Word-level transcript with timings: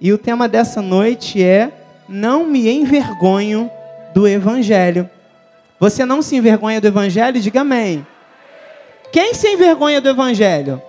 E 0.00 0.12
o 0.12 0.18
tema 0.18 0.48
dessa 0.48 0.80
noite 0.80 1.42
é 1.42 1.72
Não 2.08 2.46
me 2.46 2.68
envergonho 2.68 3.68
do 4.14 4.28
Evangelho. 4.28 5.10
Você 5.80 6.04
não 6.04 6.22
se 6.22 6.36
envergonha 6.36 6.80
do 6.80 6.86
Evangelho? 6.86 7.40
Diga 7.40 7.62
amém. 7.62 8.06
Quem 9.10 9.34
se 9.34 9.48
envergonha 9.48 10.00
do 10.00 10.08
Evangelho? 10.08 10.80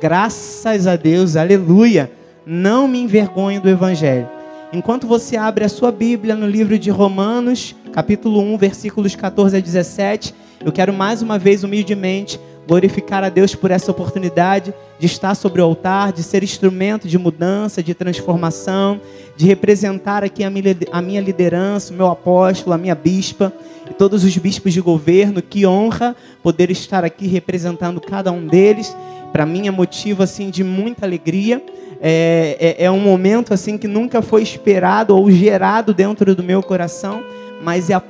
Graças 0.00 0.86
a 0.86 0.94
Deus, 0.94 1.34
aleluia. 1.34 2.10
Não 2.46 2.86
me 2.86 3.00
envergonho 3.00 3.60
do 3.60 3.68
Evangelho. 3.68 4.28
Enquanto 4.72 5.08
você 5.08 5.36
abre 5.36 5.64
a 5.64 5.68
sua 5.68 5.90
Bíblia 5.90 6.36
no 6.36 6.46
livro 6.46 6.78
de 6.78 6.90
Romanos, 6.90 7.74
capítulo 7.92 8.40
1, 8.40 8.56
versículos 8.56 9.16
14 9.16 9.56
a 9.56 9.60
17, 9.60 10.32
eu 10.64 10.70
quero 10.70 10.92
mais 10.92 11.20
uma 11.20 11.36
vez, 11.36 11.64
humildemente, 11.64 12.38
glorificar 12.66 13.24
a 13.24 13.28
Deus 13.28 13.54
por 13.54 13.70
essa 13.70 13.90
oportunidade 13.90 14.72
de 14.98 15.06
estar 15.06 15.34
sobre 15.34 15.60
o 15.60 15.64
altar, 15.64 16.12
de 16.12 16.22
ser 16.22 16.42
instrumento 16.42 17.08
de 17.08 17.18
mudança, 17.18 17.82
de 17.82 17.94
transformação, 17.94 19.00
de 19.36 19.46
representar 19.46 20.22
aqui 20.22 20.44
a 20.44 20.50
minha, 20.50 21.20
liderança, 21.20 21.92
o 21.92 21.96
meu 21.96 22.06
apóstolo, 22.06 22.74
a 22.74 22.78
minha 22.78 22.94
bispa 22.94 23.52
e 23.90 23.94
todos 23.94 24.24
os 24.24 24.36
bispos 24.36 24.72
de 24.72 24.80
governo. 24.80 25.40
Que 25.40 25.66
honra 25.66 26.14
poder 26.42 26.70
estar 26.70 27.04
aqui 27.04 27.26
representando 27.26 28.00
cada 28.00 28.30
um 28.30 28.46
deles. 28.46 28.94
Para 29.32 29.46
mim 29.46 29.66
é 29.66 29.70
motivo 29.70 30.22
assim 30.22 30.50
de 30.50 30.62
muita 30.62 31.06
alegria. 31.06 31.62
É, 32.02 32.76
é, 32.78 32.84
é, 32.84 32.90
um 32.90 33.00
momento 33.00 33.52
assim 33.52 33.76
que 33.76 33.88
nunca 33.88 34.22
foi 34.22 34.42
esperado 34.42 35.16
ou 35.16 35.30
gerado 35.30 35.92
dentro 35.92 36.34
do 36.34 36.42
meu 36.42 36.62
coração, 36.62 37.22
mas, 37.62 37.90
é, 37.90 38.00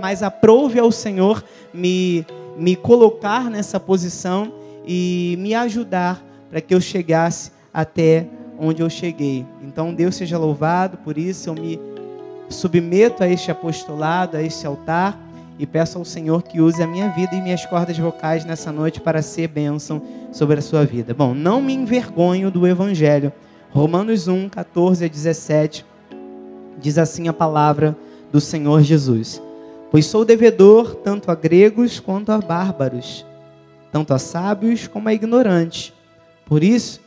mas 0.00 0.22
aprove 0.22 0.78
ao 0.78 0.92
Senhor 0.92 1.42
me 1.74 2.24
me 2.60 2.76
colocar 2.76 3.50
nessa 3.50 3.80
posição 3.80 4.52
e 4.86 5.34
me 5.38 5.54
ajudar 5.54 6.22
para 6.50 6.60
que 6.60 6.74
eu 6.74 6.80
chegasse 6.80 7.50
até 7.72 8.26
onde 8.58 8.82
eu 8.82 8.90
cheguei. 8.90 9.46
Então, 9.62 9.94
Deus 9.94 10.14
seja 10.16 10.36
louvado 10.36 10.98
por 10.98 11.16
isso. 11.16 11.48
Eu 11.48 11.54
me 11.54 11.80
submeto 12.50 13.24
a 13.24 13.28
este 13.28 13.50
apostolado, 13.50 14.36
a 14.36 14.42
este 14.42 14.66
altar 14.66 15.18
e 15.58 15.66
peço 15.66 15.96
ao 15.96 16.04
Senhor 16.04 16.42
que 16.42 16.60
use 16.60 16.82
a 16.82 16.86
minha 16.86 17.08
vida 17.08 17.34
e 17.34 17.40
minhas 17.40 17.64
cordas 17.64 17.96
vocais 17.96 18.44
nessa 18.44 18.70
noite 18.70 19.00
para 19.00 19.22
ser 19.22 19.48
bênção 19.48 20.02
sobre 20.30 20.58
a 20.58 20.62
sua 20.62 20.84
vida. 20.84 21.14
Bom, 21.14 21.32
não 21.32 21.62
me 21.62 21.72
envergonho 21.72 22.50
do 22.50 22.66
Evangelho. 22.66 23.32
Romanos 23.70 24.28
1, 24.28 24.50
14 24.50 25.04
a 25.04 25.08
17 25.08 25.86
diz 26.78 26.98
assim 26.98 27.26
a 27.26 27.32
palavra 27.32 27.96
do 28.30 28.40
Senhor 28.40 28.82
Jesus. 28.82 29.40
Pois 29.90 30.06
sou 30.06 30.24
devedor 30.24 30.94
tanto 30.96 31.32
a 31.32 31.34
gregos 31.34 31.98
quanto 31.98 32.30
a 32.30 32.38
bárbaros, 32.38 33.26
tanto 33.90 34.14
a 34.14 34.18
sábios 34.18 34.86
como 34.86 35.08
a 35.08 35.12
ignorantes. 35.12 35.92
Por 36.46 36.62
isso, 36.62 37.00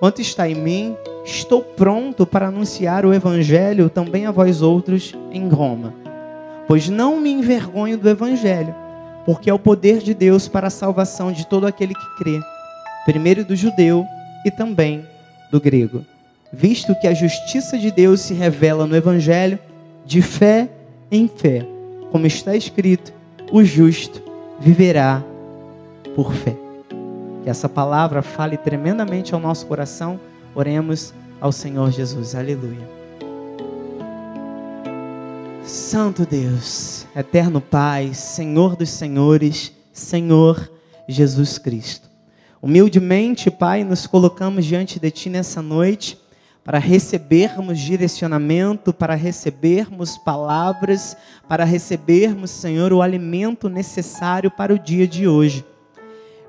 quanto 0.00 0.20
está 0.20 0.48
em 0.48 0.56
mim, 0.56 0.96
estou 1.24 1.62
pronto 1.62 2.26
para 2.26 2.48
anunciar 2.48 3.06
o 3.06 3.14
evangelho 3.14 3.88
também 3.88 4.26
a 4.26 4.32
vós 4.32 4.62
outros 4.62 5.14
em 5.30 5.48
Roma. 5.48 5.94
Pois 6.66 6.88
não 6.88 7.20
me 7.20 7.30
envergonho 7.30 7.96
do 7.96 8.08
evangelho, 8.08 8.74
porque 9.24 9.48
é 9.48 9.54
o 9.54 9.58
poder 9.58 9.98
de 9.98 10.12
Deus 10.12 10.48
para 10.48 10.66
a 10.66 10.70
salvação 10.70 11.30
de 11.30 11.46
todo 11.46 11.68
aquele 11.68 11.94
que 11.94 12.16
crê, 12.18 12.40
primeiro 13.04 13.44
do 13.44 13.54
judeu 13.54 14.04
e 14.44 14.50
também 14.50 15.06
do 15.52 15.60
grego. 15.60 16.04
Visto 16.52 16.98
que 17.00 17.06
a 17.06 17.14
justiça 17.14 17.78
de 17.78 17.92
Deus 17.92 18.22
se 18.22 18.34
revela 18.34 18.86
no 18.86 18.96
evangelho 18.96 19.58
de 20.04 20.20
fé 20.20 20.68
em 21.10 21.28
fé 21.28 21.73
como 22.14 22.28
está 22.28 22.54
escrito: 22.54 23.12
o 23.50 23.64
justo 23.64 24.22
viverá 24.60 25.20
por 26.14 26.32
fé. 26.32 26.56
Que 27.42 27.50
essa 27.50 27.68
palavra 27.68 28.22
fale 28.22 28.56
tremendamente 28.56 29.34
ao 29.34 29.40
nosso 29.40 29.66
coração. 29.66 30.20
Oremos 30.54 31.12
ao 31.40 31.50
Senhor 31.50 31.90
Jesus. 31.90 32.36
Aleluia. 32.36 32.88
Santo 35.64 36.24
Deus, 36.24 37.04
eterno 37.16 37.60
Pai, 37.60 38.14
Senhor 38.14 38.76
dos 38.76 38.90
senhores, 38.90 39.72
Senhor 39.92 40.70
Jesus 41.08 41.58
Cristo. 41.58 42.08
Humildemente, 42.62 43.50
Pai, 43.50 43.82
nos 43.82 44.06
colocamos 44.06 44.64
diante 44.64 45.00
de 45.00 45.10
Ti 45.10 45.30
nessa 45.30 45.60
noite 45.60 46.16
para 46.64 46.78
recebermos 46.78 47.78
direcionamento, 47.78 48.92
para 48.92 49.14
recebermos 49.14 50.16
palavras, 50.16 51.14
para 51.46 51.62
recebermos, 51.62 52.50
Senhor, 52.50 52.90
o 52.92 53.02
alimento 53.02 53.68
necessário 53.68 54.50
para 54.50 54.72
o 54.72 54.78
dia 54.78 55.06
de 55.06 55.28
hoje. 55.28 55.64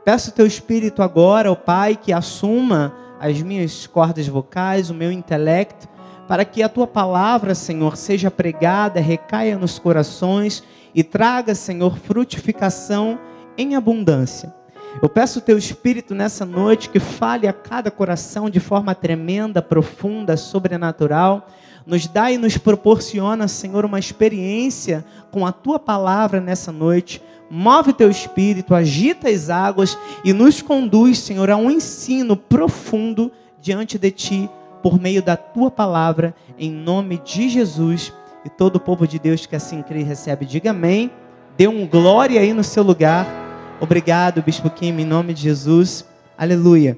Peço 0.06 0.32
teu 0.32 0.48
Espírito 0.48 1.04
agora, 1.04 1.52
ó 1.52 1.56
Pai, 1.56 1.98
que 1.98 2.14
assuma 2.14 2.96
as 3.20 3.42
minhas 3.42 3.86
cordas 3.88 4.28
vocais, 4.28 4.90
o 4.90 4.94
meu 4.94 5.12
intelecto, 5.12 5.88
para 6.28 6.46
que 6.46 6.64
a 6.64 6.70
tua 6.70 6.88
palavra, 6.88 7.54
Senhor, 7.54 7.98
seja 7.98 8.32
pregada, 8.32 9.00
recaia 9.00 9.58
nos 9.58 9.78
corações 9.78 10.64
e 10.94 11.04
traga, 11.04 11.54
Senhor, 11.54 11.98
frutificação 11.98 13.20
em 13.58 13.76
abundância. 13.76 14.54
Eu 15.02 15.10
peço 15.10 15.40
o 15.40 15.42
teu 15.42 15.58
Espírito 15.58 16.16
nessa 16.16 16.46
noite 16.46 16.90
que 16.90 17.00
fale 17.00 17.48
a 17.48 17.54
cada 17.54 17.92
coração 17.92 18.50
de 18.50 18.60
forma 18.60 18.96
tremenda, 18.96 19.62
profunda, 19.62 20.38
sobrenatural. 20.38 21.50
Nos 21.86 22.08
dá 22.08 22.32
e 22.32 22.38
nos 22.38 22.58
proporciona, 22.58 23.48
Senhor, 23.48 23.86
uma 23.86 24.00
experiência 24.00 25.06
com 25.32 25.46
a 25.46 25.52
tua 25.52 25.78
palavra 25.78 26.40
nessa 26.40 26.72
noite. 26.72 27.22
Move 27.50 27.92
o 27.92 27.94
teu 27.94 28.10
espírito, 28.10 28.74
agita 28.74 29.30
as 29.30 29.50
águas 29.50 29.98
e 30.24 30.34
nos 30.34 30.62
conduz, 30.62 31.20
Senhor, 31.20 31.52
a 31.52 31.58
um 31.58 31.70
ensino 31.70 32.36
profundo 32.36 33.32
diante 33.62 34.00
de 34.00 34.10
ti, 34.10 34.50
por 34.82 35.00
meio 35.00 35.22
da 35.22 35.36
tua 35.36 35.70
palavra, 35.70 36.34
em 36.58 36.72
nome 36.72 37.20
de 37.24 37.50
Jesus. 37.50 38.14
E 38.44 38.50
todo 38.50 38.78
o 38.78 38.80
povo 38.80 39.08
de 39.08 39.20
Deus 39.20 39.46
que 39.46 39.56
assim 39.56 39.82
crê 39.82 40.00
e 40.00 40.04
recebe, 40.04 40.46
diga 40.46 40.72
amém. 40.72 41.12
Dê 41.58 41.68
um 41.68 41.86
glória 41.86 42.40
aí 42.40 42.54
no 42.54 42.64
seu 42.64 42.82
lugar. 42.82 43.45
Obrigado, 43.78 44.42
Bispo 44.42 44.70
Kim, 44.70 44.98
em 45.02 45.06
nome 45.06 45.34
de 45.34 45.42
Jesus. 45.42 46.06
Aleluia. 46.38 46.98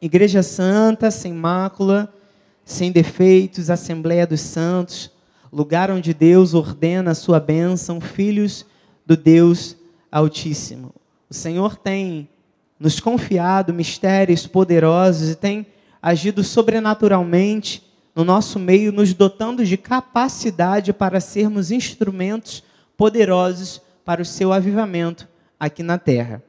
Igreja 0.00 0.42
Santa, 0.42 1.10
sem 1.10 1.32
mácula, 1.32 2.12
sem 2.66 2.92
defeitos, 2.92 3.70
Assembleia 3.70 4.26
dos 4.26 4.42
Santos, 4.42 5.10
lugar 5.50 5.90
onde 5.90 6.12
Deus 6.12 6.52
ordena 6.52 7.12
a 7.12 7.14
sua 7.14 7.40
bênção, 7.40 7.98
filhos 7.98 8.66
do 9.06 9.16
Deus 9.16 9.74
Altíssimo. 10.12 10.94
O 11.30 11.34
Senhor 11.34 11.76
tem 11.76 12.28
nos 12.78 13.00
confiado 13.00 13.72
mistérios 13.72 14.46
poderosos 14.46 15.30
e 15.30 15.34
tem 15.34 15.66
agido 16.02 16.44
sobrenaturalmente 16.44 17.90
no 18.14 18.22
nosso 18.22 18.58
meio, 18.58 18.92
nos 18.92 19.14
dotando 19.14 19.64
de 19.64 19.78
capacidade 19.78 20.92
para 20.92 21.20
sermos 21.20 21.70
instrumentos 21.70 22.62
poderosos 22.98 23.80
para 24.04 24.20
o 24.20 24.26
seu 24.26 24.52
avivamento 24.52 25.29
aqui 25.60 25.82
na 25.82 25.98
terra. 25.98 26.42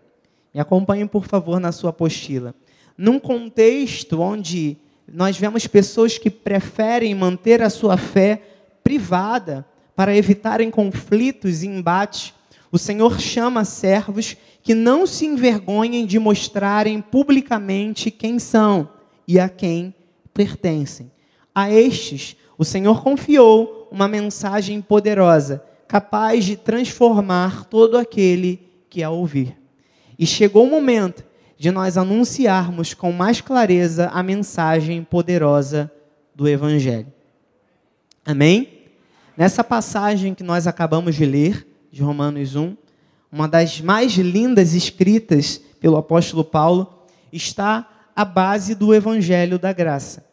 Me 0.53 0.61
acompanhe, 0.61 1.05
por 1.05 1.25
favor, 1.25 1.59
na 1.59 1.73
sua 1.73 1.89
apostila. 1.89 2.55
Num 2.97 3.19
contexto 3.19 4.21
onde 4.21 4.77
nós 5.07 5.37
vemos 5.37 5.67
pessoas 5.67 6.17
que 6.17 6.29
preferem 6.29 7.13
manter 7.13 7.61
a 7.61 7.69
sua 7.69 7.97
fé 7.97 8.41
privada 8.81 9.65
para 9.95 10.15
evitarem 10.15 10.71
conflitos 10.71 11.61
e 11.61 11.67
embates, 11.67 12.33
o 12.71 12.77
Senhor 12.77 13.19
chama 13.19 13.65
servos 13.65 14.37
que 14.63 14.73
não 14.73 15.05
se 15.05 15.25
envergonhem 15.25 16.05
de 16.05 16.17
mostrarem 16.17 17.01
publicamente 17.01 18.09
quem 18.09 18.39
são 18.39 18.87
e 19.27 19.39
a 19.39 19.49
quem 19.49 19.93
pertencem. 20.33 21.11
A 21.53 21.69
estes, 21.69 22.37
o 22.57 22.63
Senhor 22.63 23.03
confiou 23.03 23.89
uma 23.91 24.07
mensagem 24.07 24.81
poderosa, 24.81 25.63
capaz 25.87 26.45
de 26.45 26.55
transformar 26.55 27.65
todo 27.65 27.97
aquele 27.97 28.70
que 28.91 29.01
a 29.01 29.09
ouvir. 29.09 29.57
E 30.19 30.27
chegou 30.27 30.67
o 30.67 30.69
momento 30.69 31.23
de 31.57 31.71
nós 31.71 31.97
anunciarmos 31.97 32.93
com 32.93 33.11
mais 33.11 33.39
clareza 33.39 34.09
a 34.09 34.21
mensagem 34.21 35.01
poderosa 35.01 35.89
do 36.35 36.47
Evangelho. 36.47 37.07
Amém? 38.25 38.81
Nessa 39.37 39.63
passagem 39.63 40.35
que 40.35 40.43
nós 40.43 40.67
acabamos 40.67 41.15
de 41.15 41.25
ler, 41.25 41.65
de 41.89 42.03
Romanos 42.03 42.55
1, 42.55 42.75
uma 43.31 43.47
das 43.47 43.79
mais 43.79 44.11
lindas 44.13 44.73
escritas 44.73 45.61
pelo 45.79 45.95
apóstolo 45.95 46.43
Paulo, 46.43 47.05
está 47.31 47.87
a 48.13 48.25
base 48.25 48.75
do 48.75 48.93
Evangelho 48.93 49.57
da 49.57 49.71
Graça. 49.71 50.25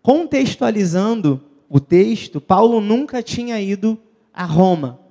Contextualizando 0.00 1.42
o 1.68 1.80
texto, 1.80 2.40
Paulo 2.40 2.80
nunca 2.80 3.20
tinha 3.20 3.60
ido 3.60 3.98
a 4.32 4.44
Roma. 4.44 5.05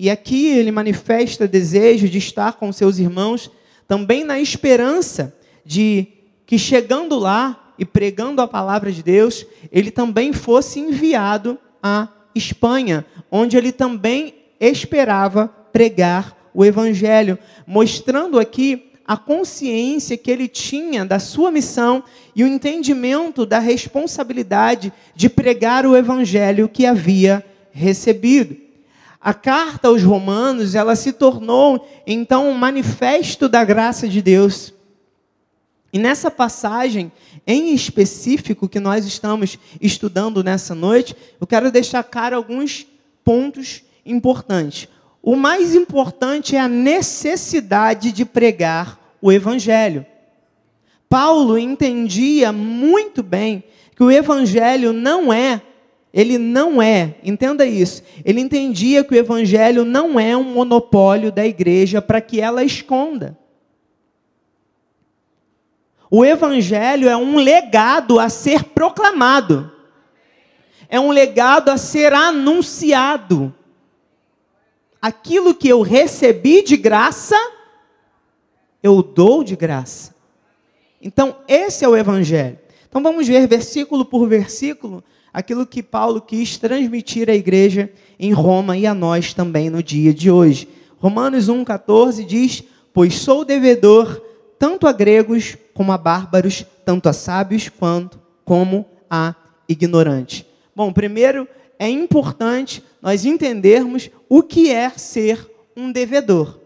E 0.00 0.08
aqui 0.08 0.46
ele 0.46 0.70
manifesta 0.70 1.48
desejo 1.48 2.08
de 2.08 2.18
estar 2.18 2.52
com 2.52 2.70
seus 2.70 3.00
irmãos, 3.00 3.50
também 3.88 4.22
na 4.22 4.38
esperança 4.38 5.36
de 5.64 6.06
que 6.46 6.56
chegando 6.56 7.18
lá 7.18 7.74
e 7.76 7.84
pregando 7.84 8.40
a 8.40 8.46
palavra 8.46 8.92
de 8.92 9.02
Deus, 9.02 9.44
ele 9.72 9.90
também 9.90 10.32
fosse 10.32 10.78
enviado 10.78 11.58
à 11.82 12.06
Espanha, 12.32 13.04
onde 13.28 13.56
ele 13.56 13.72
também 13.72 14.36
esperava 14.60 15.48
pregar 15.48 16.50
o 16.54 16.64
evangelho, 16.64 17.36
mostrando 17.66 18.38
aqui 18.38 18.92
a 19.04 19.16
consciência 19.16 20.16
que 20.16 20.30
ele 20.30 20.46
tinha 20.46 21.04
da 21.04 21.18
sua 21.18 21.50
missão 21.50 22.04
e 22.36 22.44
o 22.44 22.46
entendimento 22.46 23.44
da 23.44 23.58
responsabilidade 23.58 24.92
de 25.16 25.28
pregar 25.28 25.84
o 25.84 25.96
evangelho 25.96 26.68
que 26.68 26.86
havia 26.86 27.44
recebido. 27.72 28.67
A 29.20 29.34
carta 29.34 29.88
aos 29.88 30.02
Romanos, 30.02 30.74
ela 30.74 30.94
se 30.94 31.12
tornou 31.12 31.88
então 32.06 32.48
um 32.48 32.54
manifesto 32.54 33.48
da 33.48 33.64
graça 33.64 34.08
de 34.08 34.22
Deus. 34.22 34.72
E 35.92 35.98
nessa 35.98 36.30
passagem 36.30 37.10
em 37.46 37.74
específico 37.74 38.68
que 38.68 38.78
nós 38.78 39.06
estamos 39.06 39.58
estudando 39.80 40.44
nessa 40.44 40.74
noite, 40.74 41.16
eu 41.40 41.46
quero 41.46 41.72
deixar 41.72 42.04
claro 42.04 42.36
alguns 42.36 42.86
pontos 43.24 43.82
importantes. 44.04 44.88
O 45.22 45.34
mais 45.34 45.74
importante 45.74 46.54
é 46.54 46.60
a 46.60 46.68
necessidade 46.68 48.12
de 48.12 48.24
pregar 48.24 48.98
o 49.20 49.32
evangelho. 49.32 50.06
Paulo 51.08 51.58
entendia 51.58 52.52
muito 52.52 53.22
bem 53.22 53.64
que 53.96 54.02
o 54.02 54.10
evangelho 54.10 54.92
não 54.92 55.32
é 55.32 55.62
ele 56.12 56.38
não 56.38 56.80
é, 56.80 57.16
entenda 57.22 57.66
isso, 57.66 58.02
ele 58.24 58.40
entendia 58.40 59.04
que 59.04 59.14
o 59.14 59.18
evangelho 59.18 59.84
não 59.84 60.18
é 60.18 60.36
um 60.36 60.44
monopólio 60.44 61.30
da 61.30 61.46
igreja 61.46 62.00
para 62.00 62.20
que 62.20 62.40
ela 62.40 62.64
esconda. 62.64 63.36
O 66.10 66.24
evangelho 66.24 67.08
é 67.08 67.16
um 67.16 67.36
legado 67.36 68.18
a 68.18 68.30
ser 68.30 68.64
proclamado, 68.64 69.70
é 70.88 70.98
um 70.98 71.10
legado 71.10 71.68
a 71.68 71.76
ser 71.76 72.14
anunciado. 72.14 73.54
Aquilo 75.00 75.54
que 75.54 75.68
eu 75.68 75.82
recebi 75.82 76.62
de 76.62 76.76
graça, 76.76 77.36
eu 78.82 79.02
dou 79.02 79.44
de 79.44 79.54
graça. 79.54 80.14
Então, 81.00 81.36
esse 81.46 81.84
é 81.84 81.88
o 81.88 81.96
evangelho. 81.96 82.58
Então, 82.88 83.02
vamos 83.02 83.28
ver 83.28 83.46
versículo 83.46 84.04
por 84.04 84.26
versículo 84.26 85.04
aquilo 85.32 85.66
que 85.66 85.82
Paulo 85.82 86.20
quis 86.20 86.56
transmitir 86.56 87.28
à 87.28 87.34
igreja 87.34 87.90
em 88.18 88.32
Roma 88.32 88.76
e 88.76 88.86
a 88.86 88.94
nós 88.94 89.32
também 89.34 89.70
no 89.70 89.82
dia 89.82 90.12
de 90.12 90.30
hoje. 90.30 90.68
Romanos 90.98 91.48
1,14 91.48 92.24
diz: 92.24 92.62
Pois 92.92 93.14
sou 93.16 93.44
devedor 93.44 94.22
tanto 94.58 94.86
a 94.86 94.92
gregos 94.92 95.56
como 95.72 95.92
a 95.92 95.98
bárbaros, 95.98 96.66
tanto 96.84 97.08
a 97.08 97.12
sábios 97.12 97.68
quanto 97.68 98.18
como 98.44 98.84
a 99.08 99.34
ignorantes. 99.68 100.44
Bom, 100.74 100.92
primeiro 100.92 101.46
é 101.78 101.88
importante 101.88 102.82
nós 103.00 103.24
entendermos 103.24 104.10
o 104.28 104.42
que 104.42 104.70
é 104.70 104.90
ser 104.90 105.48
um 105.76 105.92
devedor. 105.92 106.58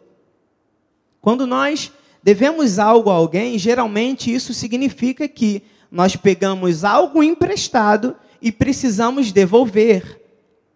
Quando 1.20 1.46
nós 1.46 1.92
devemos 2.22 2.78
algo 2.78 3.10
a 3.10 3.14
alguém, 3.14 3.58
geralmente 3.58 4.32
isso 4.32 4.54
significa 4.54 5.28
que 5.28 5.62
nós 5.90 6.16
pegamos 6.16 6.84
algo 6.84 7.22
emprestado 7.22 8.16
e 8.42 8.50
precisamos 8.50 9.30
devolver, 9.30 10.20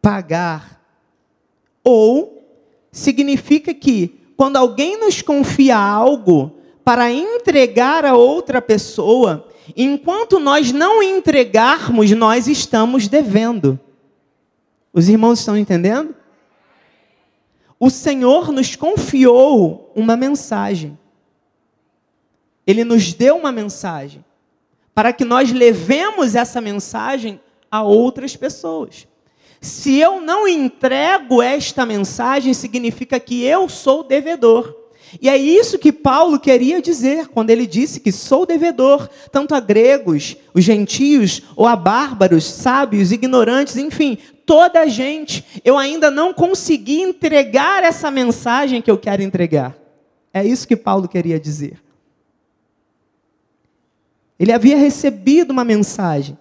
pagar. 0.00 0.80
Ou 1.82 2.42
significa 2.92 3.74
que 3.74 4.20
quando 4.36 4.56
alguém 4.56 4.98
nos 4.98 5.20
confia 5.20 5.76
algo 5.76 6.58
para 6.84 7.10
entregar 7.10 8.04
a 8.04 8.14
outra 8.14 8.62
pessoa, 8.62 9.48
enquanto 9.76 10.38
nós 10.38 10.70
não 10.70 11.02
entregarmos, 11.02 12.12
nós 12.12 12.46
estamos 12.46 13.08
devendo. 13.08 13.78
Os 14.92 15.08
irmãos 15.08 15.40
estão 15.40 15.58
entendendo? 15.58 16.14
O 17.78 17.90
Senhor 17.90 18.52
nos 18.52 18.76
confiou 18.76 19.92
uma 19.94 20.16
mensagem. 20.16 20.96
Ele 22.66 22.84
nos 22.84 23.12
deu 23.12 23.36
uma 23.36 23.50
mensagem 23.50 24.24
para 24.94 25.12
que 25.12 25.24
nós 25.24 25.52
levemos 25.52 26.34
essa 26.34 26.60
mensagem 26.60 27.40
a 27.70 27.82
outras 27.82 28.36
pessoas. 28.36 29.06
Se 29.60 29.98
eu 29.98 30.20
não 30.20 30.46
entrego 30.46 31.42
esta 31.42 31.84
mensagem, 31.86 32.54
significa 32.54 33.18
que 33.18 33.42
eu 33.42 33.68
sou 33.68 34.02
devedor. 34.04 34.74
E 35.20 35.28
é 35.28 35.36
isso 35.36 35.78
que 35.78 35.92
Paulo 35.92 36.38
queria 36.38 36.82
dizer 36.82 37.28
quando 37.28 37.50
ele 37.50 37.66
disse 37.66 38.00
que 38.00 38.12
sou 38.12 38.44
devedor, 38.44 39.08
tanto 39.30 39.54
a 39.54 39.60
gregos, 39.60 40.36
os 40.52 40.64
gentios, 40.64 41.42
ou 41.54 41.66
a 41.66 41.76
bárbaros, 41.76 42.44
sábios, 42.44 43.12
ignorantes, 43.12 43.76
enfim, 43.76 44.18
toda 44.44 44.80
a 44.80 44.86
gente. 44.86 45.44
Eu 45.64 45.78
ainda 45.78 46.10
não 46.10 46.34
consegui 46.34 47.00
entregar 47.00 47.82
essa 47.84 48.10
mensagem 48.10 48.82
que 48.82 48.90
eu 48.90 48.98
quero 48.98 49.22
entregar. 49.22 49.76
É 50.32 50.44
isso 50.44 50.68
que 50.68 50.76
Paulo 50.76 51.08
queria 51.08 51.40
dizer. 51.40 51.82
Ele 54.38 54.52
havia 54.52 54.76
recebido 54.76 55.50
uma 55.50 55.64
mensagem. 55.64 56.36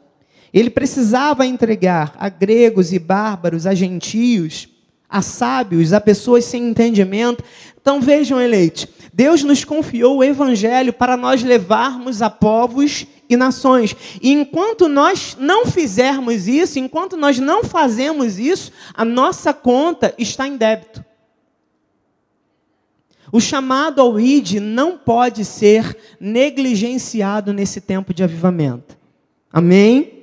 Ele 0.56 0.70
precisava 0.70 1.46
entregar 1.46 2.16
a 2.18 2.30
gregos 2.30 2.94
e 2.94 2.98
bárbaros, 2.98 3.68
a 3.68 3.76
gentios, 3.76 4.70
a 5.10 5.22
sábios, 5.22 5.92
a 5.92 6.00
pessoas 6.00 6.46
sem 6.46 6.70
entendimento. 6.70 7.44
Então 7.80 8.00
vejam, 8.00 8.40
eleite, 8.40 8.88
Deus 9.14 9.44
nos 9.44 9.66
confiou 9.66 10.18
o 10.18 10.24
evangelho 10.24 10.94
para 10.94 11.18
nós 11.18 11.44
levarmos 11.44 12.22
a 12.22 12.30
povos 12.30 13.06
e 13.30 13.36
nações. 13.36 13.98
E 14.22 14.32
enquanto 14.32 14.88
nós 14.88 15.36
não 15.38 15.66
fizermos 15.66 16.48
isso, 16.48 16.80
enquanto 16.80 17.18
nós 17.18 17.38
não 17.38 17.66
fazemos 17.66 18.40
isso, 18.40 18.72
a 18.94 19.04
nossa 19.04 19.54
conta 19.54 20.16
está 20.18 20.48
em 20.48 20.56
débito. 20.56 21.04
O 23.30 23.42
chamado 23.42 24.00
ao 24.00 24.18
ID 24.18 24.62
não 24.62 24.98
pode 24.98 25.44
ser 25.44 25.98
negligenciado 26.18 27.52
nesse 27.52 27.82
tempo 27.82 28.14
de 28.14 28.24
avivamento. 28.24 28.98
Amém? 29.52 30.15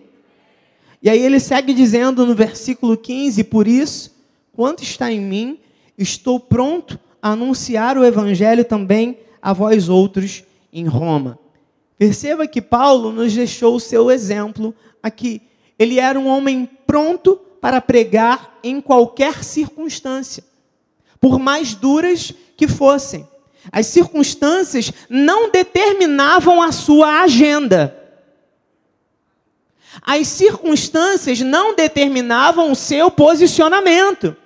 E 1.02 1.10
aí 1.10 1.20
ele 1.20 1.40
segue 1.40 1.74
dizendo 1.74 2.24
no 2.24 2.34
versículo 2.34 2.96
15: 2.96 3.42
Por 3.44 3.66
isso, 3.66 4.14
quanto 4.52 4.82
está 4.82 5.10
em 5.10 5.20
mim, 5.20 5.58
estou 5.98 6.38
pronto 6.38 6.98
a 7.20 7.30
anunciar 7.30 7.98
o 7.98 8.04
evangelho 8.04 8.64
também 8.64 9.18
a 9.40 9.52
vós 9.52 9.88
outros 9.88 10.44
em 10.72 10.86
Roma. 10.86 11.38
Perceba 11.98 12.46
que 12.46 12.62
Paulo 12.62 13.12
nos 13.12 13.32
deixou 13.34 13.76
o 13.76 13.80
seu 13.80 14.10
exemplo 14.10 14.74
aqui. 15.02 15.42
Ele 15.78 15.98
era 15.98 16.18
um 16.18 16.28
homem 16.28 16.68
pronto 16.86 17.40
para 17.60 17.80
pregar 17.80 18.58
em 18.62 18.80
qualquer 18.80 19.44
circunstância, 19.44 20.44
por 21.20 21.38
mais 21.38 21.74
duras 21.74 22.32
que 22.56 22.66
fossem. 22.68 23.26
As 23.70 23.86
circunstâncias 23.86 24.92
não 25.08 25.50
determinavam 25.50 26.60
a 26.60 26.72
sua 26.72 27.22
agenda. 27.22 28.01
As 30.00 30.28
circunstâncias 30.28 31.40
não 31.40 31.74
determinavam 31.74 32.70
o 32.70 32.76
seu 32.76 33.10
posicionamento. 33.10 34.36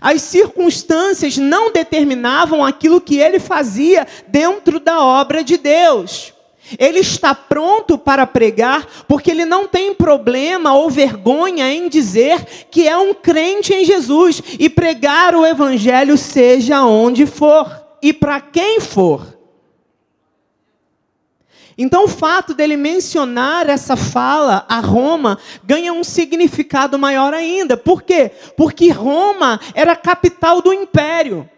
As 0.00 0.22
circunstâncias 0.22 1.36
não 1.36 1.72
determinavam 1.72 2.64
aquilo 2.64 3.00
que 3.00 3.18
ele 3.18 3.38
fazia 3.38 4.06
dentro 4.28 4.80
da 4.80 5.02
obra 5.02 5.42
de 5.42 5.56
Deus. 5.56 6.32
Ele 6.78 7.00
está 7.00 7.34
pronto 7.34 7.98
para 7.98 8.26
pregar, 8.26 8.86
porque 9.06 9.30
ele 9.30 9.44
não 9.44 9.66
tem 9.66 9.92
problema 9.92 10.74
ou 10.74 10.88
vergonha 10.88 11.72
em 11.72 11.88
dizer 11.88 12.66
que 12.70 12.88
é 12.88 12.96
um 12.96 13.12
crente 13.12 13.74
em 13.74 13.84
Jesus 13.84 14.42
e 14.58 14.68
pregar 14.70 15.34
o 15.34 15.44
evangelho 15.44 16.16
seja 16.16 16.84
onde 16.84 17.26
for 17.26 17.68
e 18.00 18.12
para 18.12 18.40
quem 18.40 18.80
for. 18.80 19.41
Então, 21.76 22.04
o 22.04 22.08
fato 22.08 22.54
dele 22.54 22.76
mencionar 22.76 23.68
essa 23.68 23.96
fala 23.96 24.64
a 24.68 24.80
Roma 24.80 25.38
ganha 25.64 25.92
um 25.92 26.04
significado 26.04 26.98
maior 26.98 27.32
ainda. 27.32 27.76
Por 27.76 28.02
quê? 28.02 28.30
Porque 28.56 28.90
Roma 28.90 29.58
era 29.74 29.92
a 29.92 29.96
capital 29.96 30.60
do 30.60 30.72
império. 30.72 31.48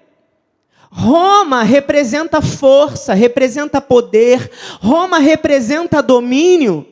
Roma 0.90 1.64
representa 1.64 2.40
força, 2.40 3.14
representa 3.14 3.80
poder, 3.80 4.49
Roma 4.80 5.18
representa 5.18 6.00
domínio. 6.00 6.87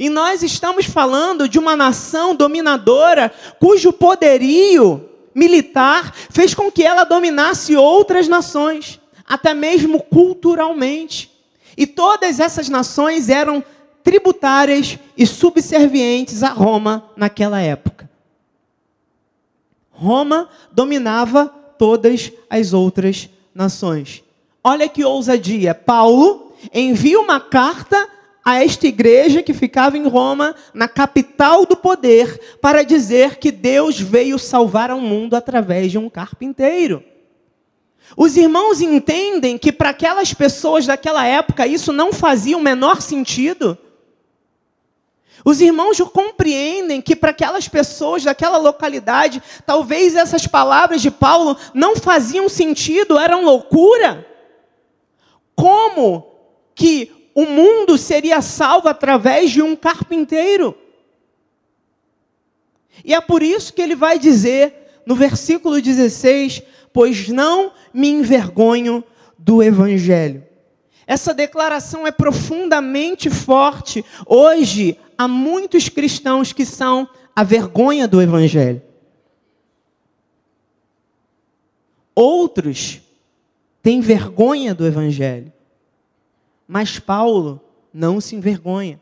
E 0.00 0.08
nós 0.08 0.42
estamos 0.42 0.86
falando 0.86 1.48
de 1.48 1.56
uma 1.56 1.76
nação 1.76 2.34
dominadora 2.34 3.32
cujo 3.60 3.92
poderio 3.92 5.08
militar 5.32 6.12
fez 6.30 6.54
com 6.54 6.72
que 6.72 6.82
ela 6.82 7.04
dominasse 7.04 7.76
outras 7.76 8.26
nações, 8.26 9.00
até 9.24 9.54
mesmo 9.54 10.00
culturalmente. 10.02 11.33
E 11.76 11.86
todas 11.86 12.40
essas 12.40 12.68
nações 12.68 13.28
eram 13.28 13.64
tributárias 14.02 14.98
e 15.16 15.26
subservientes 15.26 16.42
a 16.42 16.50
Roma 16.50 17.10
naquela 17.16 17.60
época. 17.60 18.08
Roma 19.90 20.48
dominava 20.72 21.46
todas 21.78 22.32
as 22.50 22.72
outras 22.72 23.28
nações. 23.54 24.22
Olha 24.62 24.88
que 24.88 25.04
ousadia. 25.04 25.74
Paulo 25.74 26.52
envia 26.72 27.18
uma 27.20 27.40
carta 27.40 28.08
a 28.44 28.62
esta 28.62 28.86
igreja 28.86 29.42
que 29.42 29.54
ficava 29.54 29.96
em 29.96 30.06
Roma, 30.06 30.54
na 30.74 30.86
capital 30.86 31.64
do 31.64 31.76
poder, 31.76 32.58
para 32.60 32.82
dizer 32.82 33.36
que 33.36 33.50
Deus 33.50 33.98
veio 33.98 34.38
salvar 34.38 34.90
ao 34.90 35.00
mundo 35.00 35.34
através 35.34 35.90
de 35.90 35.96
um 35.96 36.10
carpinteiro. 36.10 37.02
Os 38.16 38.36
irmãos 38.36 38.80
entendem 38.80 39.58
que 39.58 39.72
para 39.72 39.90
aquelas 39.90 40.32
pessoas 40.32 40.86
daquela 40.86 41.26
época 41.26 41.66
isso 41.66 41.92
não 41.92 42.12
fazia 42.12 42.56
o 42.56 42.62
menor 42.62 43.00
sentido. 43.02 43.76
Os 45.44 45.60
irmãos 45.60 45.98
compreendem 46.12 47.02
que 47.02 47.14
para 47.14 47.30
aquelas 47.30 47.68
pessoas 47.68 48.24
daquela 48.24 48.56
localidade, 48.56 49.42
talvez 49.66 50.14
essas 50.14 50.46
palavras 50.46 51.02
de 51.02 51.10
Paulo 51.10 51.56
não 51.74 51.96
faziam 51.96 52.48
sentido, 52.48 53.18
eram 53.18 53.44
loucura. 53.44 54.26
Como 55.54 56.32
que 56.74 57.30
o 57.34 57.44
mundo 57.44 57.98
seria 57.98 58.40
salvo 58.40 58.88
através 58.88 59.50
de 59.50 59.60
um 59.60 59.76
carpinteiro? 59.76 60.76
E 63.04 63.12
é 63.12 63.20
por 63.20 63.42
isso 63.42 63.72
que 63.72 63.82
ele 63.82 63.94
vai 63.94 64.18
dizer 64.18 64.83
no 65.06 65.14
versículo 65.14 65.80
16: 65.80 66.62
Pois 66.92 67.28
não 67.28 67.72
me 67.92 68.08
envergonho 68.08 69.02
do 69.38 69.62
evangelho. 69.62 70.44
Essa 71.06 71.34
declaração 71.34 72.06
é 72.06 72.10
profundamente 72.10 73.28
forte. 73.28 74.04
Hoje, 74.26 74.98
há 75.18 75.28
muitos 75.28 75.88
cristãos 75.88 76.52
que 76.52 76.64
são 76.64 77.08
a 77.36 77.42
vergonha 77.42 78.08
do 78.08 78.22
Evangelho. 78.22 78.80
Outros 82.14 83.00
têm 83.82 84.00
vergonha 84.00 84.74
do 84.74 84.86
Evangelho. 84.86 85.52
Mas 86.66 86.98
Paulo 86.98 87.60
não 87.92 88.20
se 88.20 88.34
envergonha. 88.36 89.00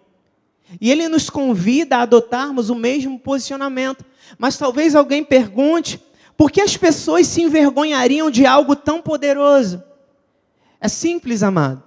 E 0.80 0.90
ele 0.90 1.08
nos 1.08 1.28
convida 1.28 1.98
a 1.98 2.02
adotarmos 2.02 2.70
o 2.70 2.74
mesmo 2.74 3.18
posicionamento. 3.18 4.04
Mas 4.38 4.56
talvez 4.56 4.94
alguém 4.94 5.24
pergunte: 5.24 6.00
por 6.36 6.50
que 6.50 6.60
as 6.60 6.76
pessoas 6.76 7.26
se 7.26 7.42
envergonhariam 7.42 8.30
de 8.30 8.46
algo 8.46 8.74
tão 8.74 9.00
poderoso? 9.00 9.82
É 10.80 10.88
simples, 10.88 11.42
amado. 11.42 11.82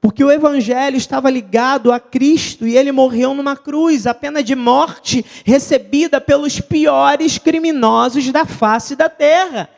Porque 0.00 0.24
o 0.24 0.30
evangelho 0.30 0.96
estava 0.96 1.28
ligado 1.28 1.92
a 1.92 2.00
Cristo 2.00 2.66
e 2.66 2.76
ele 2.76 2.90
morreu 2.90 3.34
numa 3.34 3.54
cruz, 3.54 4.06
a 4.06 4.14
pena 4.14 4.42
de 4.42 4.56
morte 4.56 5.24
recebida 5.44 6.20
pelos 6.20 6.58
piores 6.58 7.36
criminosos 7.36 8.32
da 8.32 8.46
face 8.46 8.96
da 8.96 9.10
terra. 9.10 9.68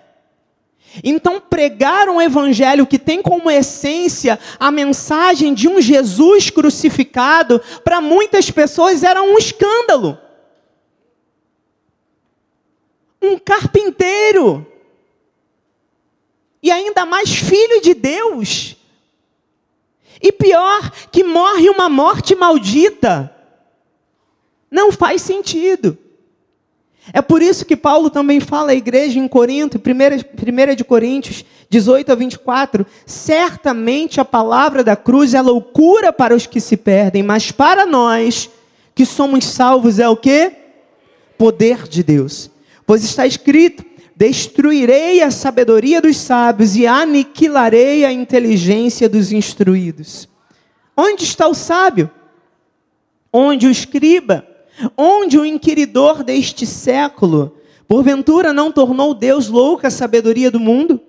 Então, 1.03 1.41
pregar 1.41 2.09
um 2.09 2.21
evangelho 2.21 2.87
que 2.87 2.99
tem 2.99 3.21
como 3.21 3.51
essência 3.51 4.39
a 4.61 4.71
mensagem 4.71 5.55
de 5.55 5.67
um 5.67 5.81
Jesus 5.81 6.51
crucificado, 6.51 7.61
para 7.83 8.01
muitas 8.01 8.51
pessoas 8.51 9.03
era 9.03 9.23
um 9.23 9.37
escândalo. 9.37 10.19
Um 13.23 13.39
carpinteiro, 13.39 14.67
e 16.63 16.71
ainda 16.71 17.07
mais 17.07 17.33
filho 17.35 17.81
de 17.81 17.95
Deus 17.95 18.77
e 20.23 20.31
pior, 20.31 20.93
que 21.11 21.25
morre 21.25 21.69
uma 21.69 21.89
morte 21.89 22.37
maldita. 22.37 23.35
Não 24.71 24.93
faz 24.93 25.21
sentido. 25.21 25.99
É 27.13 27.21
por 27.21 27.43
isso 27.43 27.65
que 27.65 27.77
Paulo 27.77 28.09
também 28.09 28.39
fala 28.39 28.71
à 28.71 28.75
igreja 28.75 29.19
em 29.19 29.27
Corinto, 29.27 29.79
1 29.79 30.75
de 30.77 30.85
Coríntios 30.85 31.45
18 31.69 32.13
a 32.13 32.15
24, 32.15 32.87
certamente 33.05 34.21
a 34.21 34.25
palavra 34.25 34.85
da 34.85 34.95
cruz 34.95 35.35
é 35.35 35.41
loucura 35.41 36.13
para 36.13 36.37
os 36.37 36.47
que 36.47 36.61
se 36.61 36.77
perdem, 36.77 37.23
mas 37.23 37.51
para 37.51 37.87
nós 37.87 38.49
que 38.95 39.05
somos 39.07 39.47
salvos 39.47 39.99
é 39.99 40.09
o 40.09 40.17
que? 40.17 40.53
Poder 41.37 41.89
de 41.89 42.05
Deus. 42.05 42.52
Pois 42.93 43.05
está 43.05 43.27
escrito: 43.27 43.83
Destruirei 44.15 45.23
a 45.23 45.31
sabedoria 45.31 45.99
dos 45.99 46.19
sábios 46.19 46.77
e 46.77 46.87
aniquilarei 46.87 48.05
a 48.05 48.13
inteligência 48.13 49.09
dos 49.09 49.33
instruídos. 49.33 50.29
Onde 50.95 51.25
está 51.25 51.49
o 51.49 51.55
sábio? 51.55 52.11
Onde 53.33 53.67
o 53.67 53.71
escriba? 53.71 54.47
Onde 54.95 55.39
o 55.39 55.47
inquiridor 55.47 56.23
deste 56.23 56.67
século? 56.67 57.57
Porventura 57.89 58.53
não 58.53 58.71
tornou 58.71 59.15
Deus 59.15 59.49
louca 59.49 59.89
a 59.89 59.91
sabedoria 59.91 60.51
do 60.51 60.61
mundo? 60.61 61.01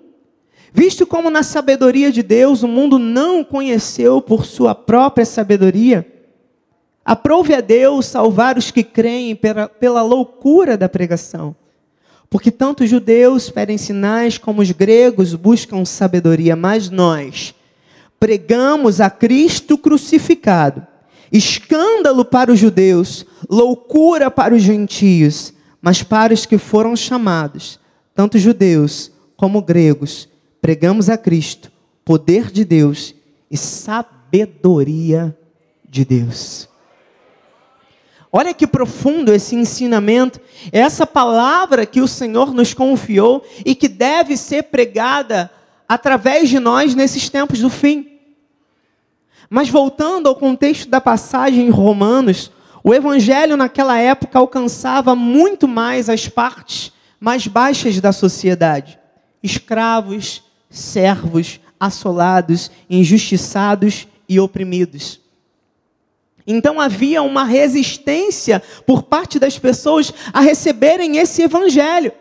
Visto 0.72 1.06
como 1.06 1.28
na 1.28 1.42
sabedoria 1.42 2.10
de 2.10 2.22
Deus 2.22 2.62
o 2.62 2.66
mundo 2.66 2.98
não 2.98 3.40
o 3.40 3.44
conheceu 3.44 4.22
por 4.22 4.46
sua 4.46 4.74
própria 4.74 5.26
sabedoria, 5.26 6.10
aprove 7.04 7.54
a 7.54 7.60
Deus 7.60 8.06
salvar 8.06 8.56
os 8.56 8.70
que 8.70 8.82
creem 8.82 9.36
pela, 9.36 9.68
pela 9.68 10.00
loucura 10.00 10.78
da 10.78 10.88
pregação. 10.88 11.54
Porque 12.34 12.50
tanto 12.50 12.82
os 12.82 12.90
judeus 12.90 13.48
pedem 13.48 13.78
sinais 13.78 14.38
como 14.38 14.60
os 14.60 14.72
gregos 14.72 15.36
buscam 15.36 15.84
sabedoria, 15.84 16.56
mas 16.56 16.90
nós 16.90 17.54
pregamos 18.18 19.00
a 19.00 19.08
Cristo 19.08 19.78
crucificado, 19.78 20.84
escândalo 21.30 22.24
para 22.24 22.50
os 22.50 22.58
judeus, 22.58 23.24
loucura 23.48 24.32
para 24.32 24.52
os 24.52 24.62
gentios, 24.62 25.54
mas 25.80 26.02
para 26.02 26.34
os 26.34 26.44
que 26.44 26.58
foram 26.58 26.96
chamados, 26.96 27.78
tanto 28.16 28.36
judeus 28.36 29.12
como 29.36 29.62
gregos, 29.62 30.28
pregamos 30.60 31.08
a 31.08 31.16
Cristo, 31.16 31.70
poder 32.04 32.50
de 32.50 32.64
Deus 32.64 33.14
e 33.48 33.56
sabedoria 33.56 35.38
de 35.88 36.04
Deus. 36.04 36.68
Olha 38.36 38.52
que 38.52 38.66
profundo 38.66 39.32
esse 39.32 39.54
ensinamento, 39.54 40.40
essa 40.72 41.06
palavra 41.06 41.86
que 41.86 42.00
o 42.00 42.08
Senhor 42.08 42.52
nos 42.52 42.74
confiou 42.74 43.46
e 43.64 43.76
que 43.76 43.86
deve 43.86 44.36
ser 44.36 44.64
pregada 44.64 45.48
através 45.88 46.48
de 46.48 46.58
nós 46.58 46.96
nesses 46.96 47.28
tempos 47.28 47.60
do 47.60 47.70
fim. 47.70 48.18
Mas 49.48 49.68
voltando 49.68 50.28
ao 50.28 50.34
contexto 50.34 50.88
da 50.88 51.00
passagem 51.00 51.68
em 51.68 51.70
Romanos, 51.70 52.50
o 52.82 52.92
evangelho 52.92 53.56
naquela 53.56 54.00
época 54.00 54.36
alcançava 54.36 55.14
muito 55.14 55.68
mais 55.68 56.08
as 56.08 56.26
partes 56.26 56.92
mais 57.20 57.46
baixas 57.46 58.00
da 58.00 58.10
sociedade: 58.10 58.98
escravos, 59.44 60.42
servos, 60.68 61.60
assolados, 61.78 62.68
injustiçados 62.90 64.08
e 64.28 64.40
oprimidos. 64.40 65.23
Então 66.46 66.78
havia 66.78 67.22
uma 67.22 67.44
resistência 67.44 68.62
por 68.86 69.02
parte 69.02 69.38
das 69.38 69.58
pessoas 69.58 70.12
a 70.32 70.40
receberem 70.40 71.16
esse 71.16 71.42
evangelho. 71.42 72.12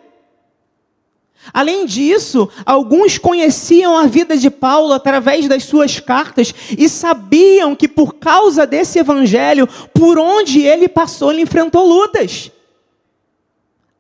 Além 1.52 1.86
disso, 1.86 2.50
alguns 2.66 3.18
conheciam 3.18 3.98
a 3.98 4.06
vida 4.06 4.38
de 4.38 4.50
Paulo 4.50 4.94
através 4.94 5.48
das 5.48 5.64
suas 5.64 6.00
cartas 6.00 6.54
e 6.78 6.88
sabiam 6.88 7.76
que 7.76 7.88
por 7.88 8.14
causa 8.16 8.66
desse 8.66 9.00
evangelho, 9.00 9.68
por 9.94 10.18
onde 10.18 10.62
ele 10.62 10.88
passou, 10.88 11.32
ele 11.32 11.42
enfrentou 11.42 11.86
lutas. 11.86 12.50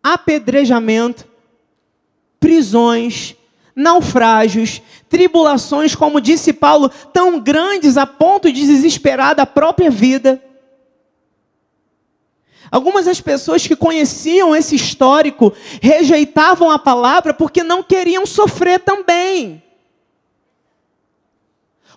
Apedrejamento, 0.02 1.28
prisões, 2.40 3.36
naufrágios, 3.76 4.82
tribulações, 5.10 5.96
como 5.96 6.22
disse 6.22 6.54
Paulo, 6.54 6.90
tão 7.12 7.40
grandes 7.40 7.98
a 7.98 8.06
ponto 8.06 8.52
de 8.52 8.66
desesperar 8.66 9.36
da 9.36 9.46
própria 9.46 9.90
vida. 9.90 10.42
Algumas 12.74 13.06
das 13.06 13.22
pessoas 13.22 13.68
que 13.68 13.76
conheciam 13.76 14.56
esse 14.56 14.76
histórico 14.76 15.54
rejeitavam 15.80 16.72
a 16.72 16.80
palavra 16.80 17.32
porque 17.32 17.62
não 17.62 17.84
queriam 17.84 18.26
sofrer 18.26 18.80
também. 18.80 19.62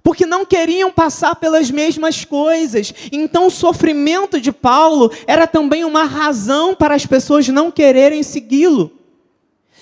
Porque 0.02 0.26
não 0.26 0.44
queriam 0.44 0.92
passar 0.92 1.34
pelas 1.36 1.70
mesmas 1.70 2.26
coisas. 2.26 2.92
Então, 3.10 3.46
o 3.46 3.50
sofrimento 3.50 4.38
de 4.38 4.52
Paulo 4.52 5.10
era 5.26 5.46
também 5.46 5.82
uma 5.82 6.04
razão 6.04 6.74
para 6.74 6.94
as 6.94 7.06
pessoas 7.06 7.48
não 7.48 7.70
quererem 7.70 8.22
segui-lo. 8.22 8.92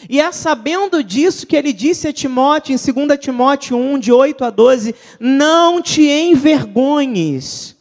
E 0.08 0.20
é 0.20 0.32
sabendo 0.32 1.02
disso 1.02 1.46
que 1.46 1.56
ele 1.56 1.73
disse 1.73 2.08
a 2.08 2.12
Timóteo, 2.12 2.75
em 2.75 3.06
2 3.06 3.18
Timóteo 3.18 3.76
1, 3.76 3.99
de 3.99 4.12
8 4.12 4.44
a 4.44 4.50
12: 4.50 4.94
Não 5.18 5.80
te 5.80 6.02
envergonhes. 6.02 7.76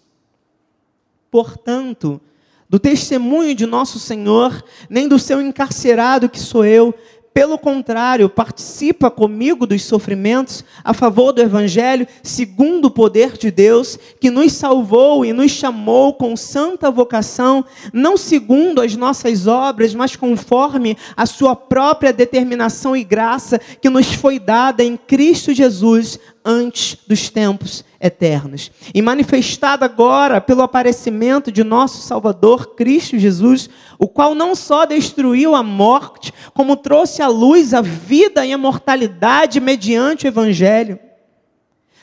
Portanto, 1.30 2.22
do 2.70 2.80
testemunho 2.80 3.54
de 3.54 3.66
nosso 3.66 4.00
Senhor, 4.00 4.64
nem 4.90 5.08
do 5.08 5.20
seu 5.20 5.42
encarcerado 5.42 6.28
que 6.28 6.40
sou 6.40 6.66
eu, 6.66 6.94
pelo 7.34 7.58
contrário, 7.58 8.30
participa 8.30 9.10
comigo 9.10 9.66
dos 9.66 9.84
sofrimentos 9.84 10.64
a 10.84 10.94
favor 10.94 11.32
do 11.32 11.42
Evangelho, 11.42 12.08
segundo 12.22 12.86
o 12.86 12.92
poder 12.92 13.38
de 13.38 13.50
Deus, 13.50 13.98
que 14.20 14.30
nos 14.30 14.54
salvou 14.54 15.26
e 15.26 15.34
nos 15.34 15.52
chamou 15.52 16.14
com 16.14 16.38
santa 16.38 16.92
vocação, 16.92 17.66
não 17.92 18.16
segundo 18.18 18.82
as 18.82 18.96
nossas 18.96 19.48
obras, 19.48 19.96
mas 19.96 20.16
conforme 20.16 20.96
a 21.18 21.26
Sua 21.26 21.56
própria 21.56 22.14
determinação 22.14 22.96
e 22.96 23.04
graça 23.04 23.60
que 23.82 23.90
nos 23.90 24.14
foi 24.14 24.38
dada 24.38 24.84
em 24.84 24.96
Cristo 24.96 25.54
Jesus 25.54 26.20
antes 26.46 26.98
dos 27.08 27.30
tempos 27.30 27.84
eternos. 28.00 28.72
E 28.94 29.02
manifestada 29.02 29.86
agora 29.86 30.42
pelo 30.42 30.62
aparecimento 30.62 31.52
de 31.52 31.64
nosso 31.64 32.02
Salvador 32.02 32.76
Cristo 32.76 33.18
Jesus, 33.18 33.70
o 33.98 34.08
qual 34.08 34.36
não 34.36 34.56
só 34.56 34.86
destruiu 34.86 35.56
a 35.56 35.64
morte, 35.64 36.34
como 36.54 36.76
trouxe 36.76 37.22
à 37.22 37.28
luz 37.28 37.74
a 37.74 37.82
vida 37.82 38.46
e 38.46 38.52
a 38.52 38.58
mortalidade 38.58 39.60
mediante 39.60 40.26
o 40.26 40.28
Evangelho, 40.28 41.00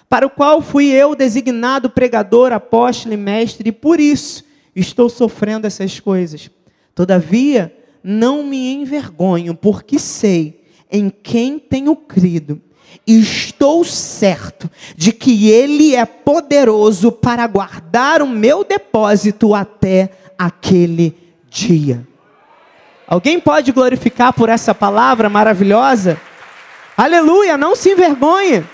para 0.09 0.27
o 0.27 0.31
qual 0.31 0.61
fui 0.61 0.87
eu 0.87 1.15
designado 1.15 1.91
pregador, 1.91 2.53
apóstolo 2.53 3.15
e 3.15 3.17
mestre, 3.17 3.69
e 3.69 3.73
por 3.73 4.01
isso 4.01 4.45
estou 4.75 5.09
sofrendo 5.09 5.67
essas 5.67 6.01
coisas. 6.01 6.51
Todavia, 6.95 7.77
não 8.03 8.43
me 8.43 8.73
envergonho, 8.73 9.55
porque 9.55 9.99
sei 9.99 10.65
em 10.91 11.11
quem 11.11 11.59
tenho 11.59 11.95
crido 11.95 12.61
estou 13.07 13.85
certo 13.85 14.71
de 14.97 15.13
que 15.13 15.51
Ele 15.51 15.95
é 15.95 16.05
poderoso 16.05 17.11
para 17.11 17.47
guardar 17.47 18.23
o 18.23 18.27
meu 18.27 18.65
depósito 18.65 19.55
até 19.55 20.11
aquele 20.39 21.17
dia. 21.49 22.07
Alguém 23.07 23.41
pode 23.41 23.73
glorificar 23.73 24.33
por 24.33 24.49
essa 24.49 24.75
palavra 24.75 25.29
maravilhosa? 25.29 26.21
Aleluia, 26.97 27.57
não 27.57 27.75
se 27.75 27.91
envergonhe. 27.91 28.65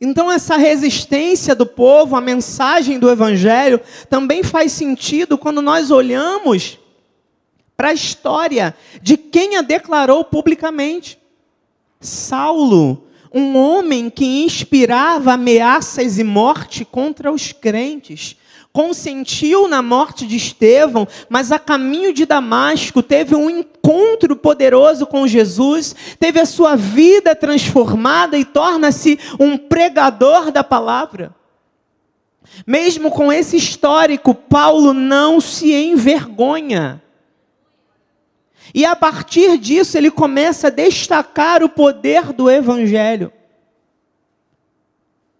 Então, 0.00 0.30
essa 0.30 0.56
resistência 0.56 1.54
do 1.54 1.64
povo 1.64 2.14
à 2.14 2.20
mensagem 2.20 2.98
do 2.98 3.10
Evangelho 3.10 3.80
também 4.10 4.42
faz 4.42 4.72
sentido 4.72 5.38
quando 5.38 5.62
nós 5.62 5.90
olhamos 5.90 6.78
para 7.76 7.88
a 7.88 7.94
história 7.94 8.74
de 9.02 9.16
quem 9.16 9.56
a 9.56 9.62
declarou 9.62 10.24
publicamente. 10.24 11.18
Saulo, 12.00 13.04
um 13.32 13.56
homem 13.56 14.08
que 14.08 14.24
inspirava 14.44 15.34
ameaças 15.34 16.18
e 16.18 16.24
morte 16.24 16.84
contra 16.84 17.30
os 17.30 17.52
crentes, 17.52 18.36
consentiu 18.72 19.68
na 19.68 19.80
morte 19.80 20.26
de 20.26 20.36
Estevão, 20.36 21.08
mas 21.28 21.50
a 21.50 21.58
caminho 21.58 22.12
de 22.12 22.26
Damasco 22.26 23.02
teve 23.02 23.34
um 23.34 23.48
encontro 23.48 24.36
poderoso 24.36 25.06
com 25.06 25.26
Jesus, 25.26 25.94
teve 26.20 26.40
a 26.40 26.46
sua 26.46 26.76
vida 26.76 27.34
transformada 27.34 28.36
e 28.36 28.44
torna-se 28.44 29.18
um 29.40 29.56
pregador 29.56 30.50
da 30.50 30.62
palavra. 30.62 31.34
Mesmo 32.66 33.10
com 33.10 33.32
esse 33.32 33.56
histórico, 33.56 34.34
Paulo 34.34 34.92
não 34.92 35.40
se 35.40 35.72
envergonha 35.72 37.02
e 38.74 38.84
a 38.84 38.96
partir 38.96 39.58
disso 39.58 39.96
ele 39.96 40.10
começa 40.10 40.68
a 40.68 40.70
destacar 40.70 41.62
o 41.62 41.68
poder 41.68 42.32
do 42.32 42.50
Evangelho. 42.50 43.32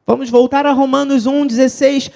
Vamos 0.07 0.31
voltar 0.31 0.65
a 0.67 0.73
Romanos 0.73 1.27
1,16. 1.27 2.13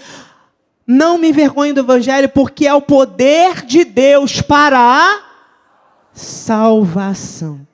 Não 0.86 1.18
me 1.18 1.30
envergonhe 1.30 1.72
do 1.72 1.80
Evangelho, 1.80 2.28
porque 2.28 2.66
é 2.66 2.74
o 2.74 2.82
poder 2.82 3.64
de 3.64 3.84
Deus 3.84 4.40
para 4.40 4.78
a 4.78 5.22
salvação. 6.12 7.66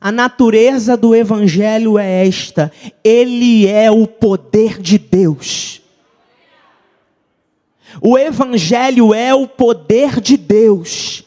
A 0.00 0.10
natureza 0.10 0.96
do 0.96 1.14
Evangelho 1.14 1.98
é 1.98 2.26
esta: 2.26 2.72
ele 3.04 3.66
é 3.68 3.90
o 3.90 4.06
poder 4.06 4.80
de 4.80 4.98
Deus. 4.98 5.82
O 8.00 8.18
Evangelho 8.18 9.12
é 9.12 9.34
o 9.34 9.46
poder 9.46 10.18
de 10.18 10.38
Deus 10.38 11.24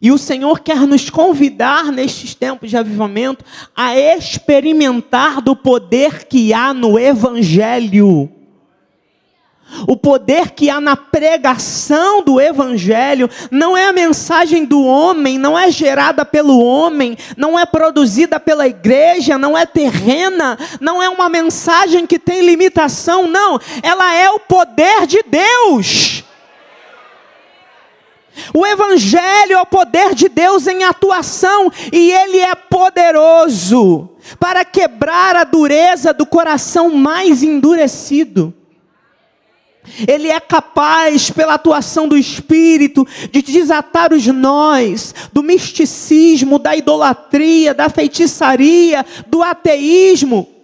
e 0.00 0.10
o 0.10 0.18
Senhor 0.18 0.60
quer 0.60 0.86
nos 0.86 1.10
convidar 1.10 1.92
nestes 1.92 2.34
tempos 2.34 2.70
de 2.70 2.76
avivamento 2.76 3.44
a 3.76 3.98
experimentar 3.98 5.42
do 5.42 5.54
poder 5.54 6.24
que 6.24 6.54
há 6.54 6.72
no 6.72 6.98
Evangelho. 6.98 8.30
O 9.86 9.96
poder 9.96 10.50
que 10.50 10.68
há 10.68 10.80
na 10.80 10.96
pregação 10.96 12.22
do 12.22 12.40
Evangelho 12.40 13.30
não 13.50 13.76
é 13.76 13.86
a 13.86 13.92
mensagem 13.92 14.64
do 14.64 14.82
homem, 14.84 15.38
não 15.38 15.56
é 15.56 15.70
gerada 15.70 16.24
pelo 16.24 16.58
homem, 16.58 17.16
não 17.36 17.58
é 17.58 17.64
produzida 17.64 18.40
pela 18.40 18.66
igreja, 18.66 19.38
não 19.38 19.56
é 19.56 19.64
terrena, 19.64 20.58
não 20.80 21.00
é 21.00 21.08
uma 21.08 21.28
mensagem 21.28 22.06
que 22.06 22.18
tem 22.18 22.40
limitação, 22.40 23.28
não, 23.28 23.60
ela 23.82 24.12
é 24.12 24.28
o 24.30 24.40
poder 24.40 25.06
de 25.06 25.22
Deus. 25.22 26.24
O 28.54 28.66
Evangelho 28.66 29.52
é 29.52 29.60
o 29.60 29.66
poder 29.66 30.14
de 30.14 30.28
Deus 30.28 30.66
em 30.66 30.84
atuação 30.84 31.70
e 31.92 32.10
ele 32.10 32.38
é 32.38 32.54
poderoso 32.54 34.08
para 34.38 34.64
quebrar 34.64 35.36
a 35.36 35.44
dureza 35.44 36.12
do 36.12 36.24
coração 36.24 36.90
mais 36.90 37.42
endurecido. 37.42 38.54
Ele 40.06 40.28
é 40.28 40.38
capaz, 40.38 41.30
pela 41.30 41.54
atuação 41.54 42.06
do 42.06 42.16
Espírito, 42.16 43.06
de 43.30 43.42
desatar 43.42 44.12
os 44.12 44.26
nós 44.26 45.14
do 45.32 45.42
misticismo, 45.42 46.58
da 46.58 46.76
idolatria, 46.76 47.74
da 47.74 47.88
feitiçaria, 47.88 49.04
do 49.26 49.42
ateísmo 49.42 50.59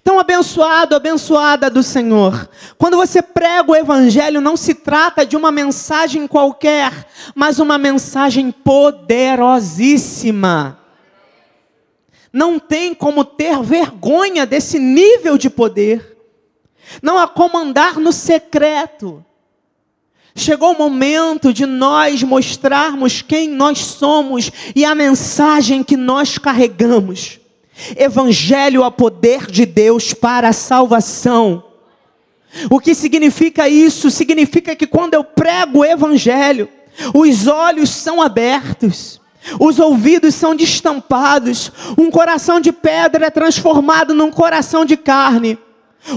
então, 0.00 0.18
abençoado, 0.18 0.94
abençoada 0.94 1.68
do 1.68 1.82
Senhor. 1.82 2.48
Quando 2.78 2.96
você 2.96 3.20
prega 3.20 3.70
o 3.70 3.76
Evangelho, 3.76 4.40
não 4.40 4.56
se 4.56 4.74
trata 4.74 5.26
de 5.26 5.36
uma 5.36 5.52
mensagem 5.52 6.26
qualquer, 6.26 7.06
mas 7.34 7.58
uma 7.58 7.76
mensagem 7.76 8.50
poderosíssima. 8.50 10.78
Não 12.32 12.58
tem 12.58 12.94
como 12.94 13.22
ter 13.24 13.62
vergonha 13.62 14.46
desse 14.46 14.78
nível 14.78 15.36
de 15.36 15.50
poder. 15.50 16.16
Não 17.02 17.18
há 17.18 17.28
como 17.28 17.58
andar 17.58 18.00
no 18.00 18.12
secreto. 18.12 19.22
Chegou 20.34 20.72
o 20.72 20.78
momento 20.78 21.52
de 21.52 21.66
nós 21.66 22.22
mostrarmos 22.22 23.20
quem 23.20 23.48
nós 23.48 23.80
somos 23.80 24.50
e 24.74 24.82
a 24.82 24.94
mensagem 24.94 25.84
que 25.84 25.96
nós 25.96 26.38
carregamos. 26.38 27.41
Evangelho 27.96 28.84
a 28.84 28.90
poder 28.90 29.46
de 29.46 29.66
Deus 29.66 30.12
para 30.12 30.48
a 30.48 30.52
salvação. 30.52 31.64
O 32.70 32.78
que 32.78 32.94
significa 32.94 33.68
isso? 33.68 34.10
Significa 34.10 34.76
que 34.76 34.86
quando 34.86 35.14
eu 35.14 35.24
prego 35.24 35.78
o 35.78 35.84
Evangelho, 35.84 36.68
os 37.14 37.46
olhos 37.46 37.90
são 37.90 38.20
abertos, 38.20 39.20
os 39.58 39.78
ouvidos 39.78 40.34
são 40.34 40.54
destampados, 40.54 41.72
um 41.98 42.10
coração 42.10 42.60
de 42.60 42.70
pedra 42.70 43.26
é 43.26 43.30
transformado 43.30 44.14
num 44.14 44.30
coração 44.30 44.84
de 44.84 44.96
carne, 44.96 45.58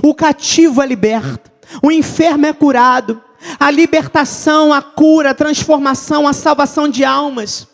o 0.03 0.13
cativo 0.13 0.81
é 0.81 0.85
liberto, 0.85 1.49
o 1.81 1.91
enfermo 1.91 2.45
é 2.45 2.53
curado, 2.53 3.21
a 3.59 3.71
libertação, 3.71 4.73
a 4.73 4.81
cura, 4.81 5.31
a 5.31 5.35
transformação, 5.35 6.27
a 6.27 6.33
salvação 6.33 6.87
de 6.87 7.03
almas. 7.03 7.67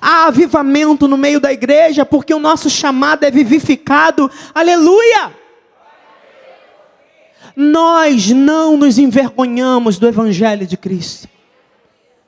Há 0.00 0.26
avivamento 0.26 1.06
no 1.06 1.16
meio 1.16 1.40
da 1.40 1.52
igreja, 1.52 2.04
porque 2.04 2.34
o 2.34 2.38
nosso 2.38 2.68
chamado 2.68 3.24
é 3.24 3.30
vivificado. 3.30 4.30
Aleluia! 4.54 5.32
Nós 7.54 8.30
não 8.30 8.76
nos 8.76 8.98
envergonhamos 8.98 9.98
do 9.98 10.06
Evangelho 10.06 10.66
de 10.66 10.76
Cristo. 10.76 11.28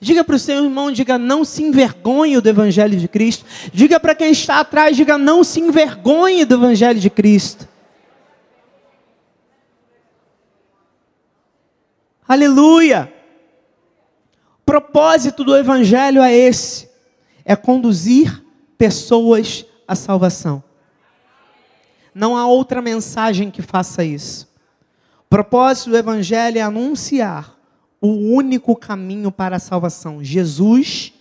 Diga 0.00 0.22
para 0.22 0.36
o 0.36 0.38
seu 0.38 0.62
irmão, 0.64 0.92
diga, 0.92 1.18
não 1.18 1.44
se 1.44 1.62
envergonhe 1.62 2.40
do 2.40 2.48
Evangelho 2.48 2.96
de 2.96 3.08
Cristo. 3.08 3.44
Diga 3.72 3.98
para 3.98 4.14
quem 4.14 4.30
está 4.30 4.60
atrás, 4.60 4.96
diga, 4.96 5.18
não 5.18 5.42
se 5.42 5.60
envergonhe 5.60 6.44
do 6.44 6.54
Evangelho 6.54 7.00
de 7.00 7.10
Cristo. 7.10 7.68
Aleluia! 12.26 13.12
O 14.60 14.64
propósito 14.64 15.42
do 15.42 15.56
Evangelho 15.56 16.22
é 16.22 16.34
esse 16.34 16.87
é 17.48 17.56
conduzir 17.56 18.44
pessoas 18.76 19.64
à 19.88 19.94
salvação. 19.94 20.62
Não 22.14 22.36
há 22.36 22.46
outra 22.46 22.82
mensagem 22.82 23.50
que 23.50 23.62
faça 23.62 24.04
isso. 24.04 24.46
O 25.20 25.28
propósito 25.30 25.88
do 25.88 25.96
Evangelho 25.96 26.58
é 26.58 26.60
anunciar 26.60 27.58
o 28.02 28.08
único 28.08 28.76
caminho 28.76 29.32
para 29.32 29.56
a 29.56 29.58
salvação: 29.58 30.22
Jesus 30.22 31.14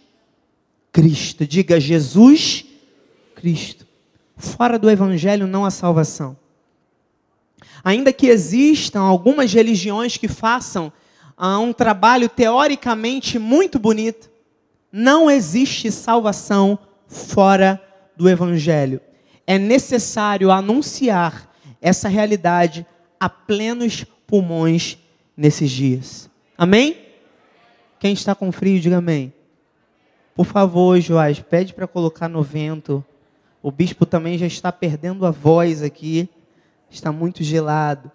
Cristo. 0.91 1.47
Diga 1.47 1.79
Jesus 1.79 2.65
Cristo. 3.33 3.87
Fora 4.35 4.77
do 4.77 4.89
Evangelho 4.89 5.47
não 5.47 5.63
há 5.63 5.71
salvação. 5.71 6.35
Ainda 7.81 8.11
que 8.11 8.27
existam 8.27 8.99
algumas 8.99 9.53
religiões 9.53 10.17
que 10.17 10.27
façam 10.27 10.91
um 11.39 11.71
trabalho 11.71 12.27
teoricamente 12.27 13.39
muito 13.39 13.79
bonito, 13.79 14.29
não 14.97 15.29
existe 15.29 15.91
salvação 15.91 16.79
fora 17.05 17.79
do 18.15 18.27
Evangelho. 18.27 18.99
É 19.45 19.59
necessário 19.59 20.49
anunciar 20.49 21.53
essa 21.79 22.09
realidade 22.09 22.83
a 23.19 23.29
plenos 23.29 24.03
pulmões 24.25 24.97
nesses 25.37 25.69
dias. 25.69 26.27
Amém? 26.57 26.97
Quem 27.99 28.11
está 28.11 28.33
com 28.33 28.51
frio, 28.51 28.79
diga 28.79 28.97
amém. 28.97 29.31
Por 30.33 30.47
favor, 30.47 30.99
Joás, 30.99 31.39
pede 31.39 31.75
para 31.75 31.85
colocar 31.85 32.27
no 32.27 32.41
vento. 32.41 33.05
O 33.61 33.71
bispo 33.71 34.03
também 34.03 34.35
já 34.35 34.47
está 34.47 34.71
perdendo 34.71 35.27
a 35.27 35.31
voz 35.31 35.83
aqui. 35.83 36.27
Está 36.89 37.11
muito 37.11 37.43
gelado. 37.43 38.11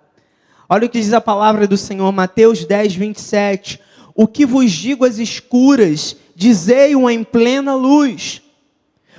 Olha 0.69 0.87
o 0.87 0.91
que 0.91 0.99
diz 0.99 1.13
a 1.13 1.21
palavra 1.21 1.69
do 1.69 1.77
Senhor, 1.77 2.11
Mateus 2.11 2.65
10, 2.65 2.97
27. 2.97 3.81
O 4.15 4.27
que 4.27 4.45
vos 4.45 4.71
digo 4.71 5.05
às 5.05 5.19
escuras, 5.19 6.17
dizei-o 6.35 7.09
em 7.09 7.25
plena 7.25 7.75
luz. 7.75 8.43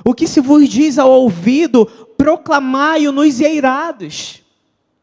O 0.06 0.14
que 0.14 0.28
se 0.28 0.40
vos 0.40 0.68
diz 0.68 1.00
ao 1.00 1.10
ouvido, 1.10 1.86
proclamai-o 2.18 3.12
nos 3.12 3.40
eirados, 3.40 4.42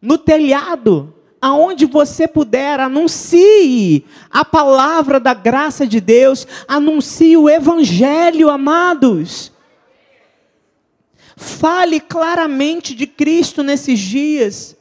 no 0.00 0.18
telhado, 0.18 1.14
aonde 1.40 1.86
você 1.86 2.28
puder, 2.28 2.80
anuncie 2.80 4.04
a 4.30 4.44
palavra 4.44 5.18
da 5.18 5.32
graça 5.32 5.86
de 5.86 6.00
Deus, 6.00 6.46
anuncie 6.68 7.36
o 7.36 7.48
evangelho, 7.48 8.50
amados. 8.50 9.52
Fale 11.36 12.00
claramente 12.00 12.94
de 12.94 13.06
Cristo 13.06 13.62
nesses 13.62 13.98
dias. 13.98 14.76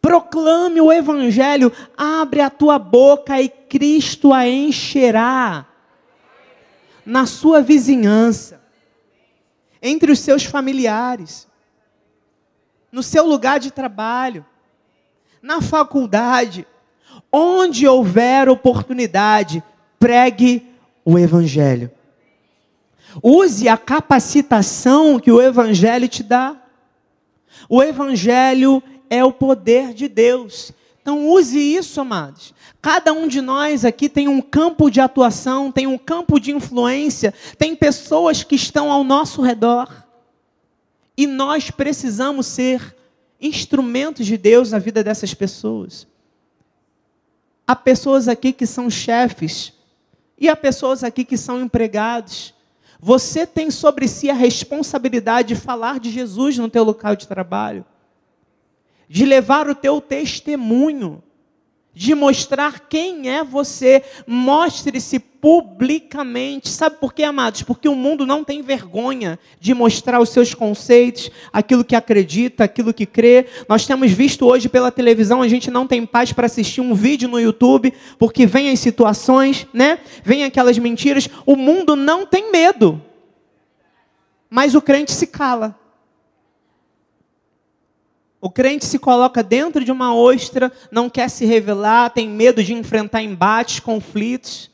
Proclame 0.00 0.80
o 0.80 0.92
Evangelho, 0.92 1.72
abre 1.96 2.40
a 2.40 2.48
tua 2.48 2.78
boca 2.78 3.42
e 3.42 3.48
Cristo 3.68 4.32
a 4.32 4.48
encherá. 4.48 5.66
Na 7.04 7.24
sua 7.24 7.62
vizinhança, 7.62 8.60
entre 9.80 10.12
os 10.12 10.18
seus 10.18 10.44
familiares, 10.44 11.48
no 12.92 13.02
seu 13.02 13.26
lugar 13.26 13.58
de 13.58 13.70
trabalho, 13.70 14.44
na 15.40 15.62
faculdade, 15.62 16.66
onde 17.32 17.86
houver 17.86 18.48
oportunidade, 18.48 19.62
pregue 19.98 20.66
o 21.04 21.18
Evangelho. 21.18 21.90
Use 23.22 23.68
a 23.68 23.76
capacitação 23.76 25.18
que 25.18 25.32
o 25.32 25.40
Evangelho 25.40 26.08
te 26.08 26.22
dá. 26.22 26.56
O 27.68 27.82
Evangelho 27.82 28.82
é 29.08 29.24
o 29.24 29.32
poder 29.32 29.94
de 29.94 30.08
Deus. 30.08 30.72
Então 31.08 31.26
use 31.26 31.58
isso, 31.58 32.02
amados. 32.02 32.52
Cada 32.82 33.14
um 33.14 33.26
de 33.26 33.40
nós 33.40 33.82
aqui 33.82 34.10
tem 34.10 34.28
um 34.28 34.42
campo 34.42 34.90
de 34.90 35.00
atuação, 35.00 35.72
tem 35.72 35.86
um 35.86 35.96
campo 35.96 36.38
de 36.38 36.52
influência, 36.52 37.32
tem 37.56 37.74
pessoas 37.74 38.44
que 38.44 38.54
estão 38.54 38.92
ao 38.92 39.02
nosso 39.02 39.40
redor. 39.40 40.06
E 41.16 41.26
nós 41.26 41.70
precisamos 41.70 42.46
ser 42.46 42.94
instrumentos 43.40 44.26
de 44.26 44.36
Deus 44.36 44.72
na 44.72 44.78
vida 44.78 45.02
dessas 45.02 45.32
pessoas. 45.32 46.06
Há 47.66 47.74
pessoas 47.74 48.28
aqui 48.28 48.52
que 48.52 48.66
são 48.66 48.90
chefes, 48.90 49.72
e 50.38 50.46
há 50.46 50.54
pessoas 50.54 51.02
aqui 51.02 51.24
que 51.24 51.38
são 51.38 51.62
empregados. 51.62 52.52
Você 53.00 53.46
tem 53.46 53.70
sobre 53.70 54.06
si 54.06 54.28
a 54.28 54.34
responsabilidade 54.34 55.54
de 55.54 55.56
falar 55.58 55.98
de 55.98 56.10
Jesus 56.10 56.58
no 56.58 56.68
teu 56.68 56.84
local 56.84 57.16
de 57.16 57.26
trabalho 57.26 57.82
de 59.08 59.24
levar 59.24 59.68
o 59.68 59.74
teu 59.74 60.00
testemunho, 60.00 61.22
de 61.94 62.14
mostrar 62.14 62.88
quem 62.88 63.28
é 63.28 63.42
você. 63.42 64.04
Mostre-se 64.26 65.18
publicamente. 65.18 66.68
Sabe 66.68 66.96
por 67.00 67.12
quê, 67.12 67.24
amados? 67.24 67.62
Porque 67.62 67.88
o 67.88 67.94
mundo 67.94 68.26
não 68.26 68.44
tem 68.44 68.62
vergonha 68.62 69.38
de 69.58 69.74
mostrar 69.74 70.20
os 70.20 70.28
seus 70.28 70.54
conceitos, 70.54 71.30
aquilo 71.52 71.84
que 71.84 71.96
acredita, 71.96 72.64
aquilo 72.64 72.94
que 72.94 73.06
crê. 73.06 73.46
Nós 73.68 73.86
temos 73.86 74.12
visto 74.12 74.46
hoje 74.46 74.68
pela 74.68 74.92
televisão, 74.92 75.42
a 75.42 75.48
gente 75.48 75.70
não 75.70 75.86
tem 75.86 76.04
paz 76.06 76.32
para 76.32 76.46
assistir 76.46 76.80
um 76.80 76.94
vídeo 76.94 77.28
no 77.28 77.40
YouTube, 77.40 77.92
porque 78.18 78.46
vem 78.46 78.70
as 78.70 78.78
situações, 78.78 79.66
né? 79.72 79.98
Vem 80.22 80.44
aquelas 80.44 80.78
mentiras. 80.78 81.28
O 81.44 81.56
mundo 81.56 81.96
não 81.96 82.26
tem 82.26 82.52
medo. 82.52 83.02
Mas 84.50 84.74
o 84.74 84.80
crente 84.80 85.12
se 85.12 85.26
cala. 85.26 85.78
O 88.40 88.48
crente 88.48 88.86
se 88.86 88.98
coloca 88.98 89.42
dentro 89.42 89.84
de 89.84 89.90
uma 89.90 90.14
ostra, 90.14 90.72
não 90.90 91.10
quer 91.10 91.28
se 91.28 91.44
revelar, 91.44 92.10
tem 92.10 92.28
medo 92.28 92.62
de 92.62 92.72
enfrentar 92.72 93.22
embates, 93.22 93.80
conflitos. 93.80 94.70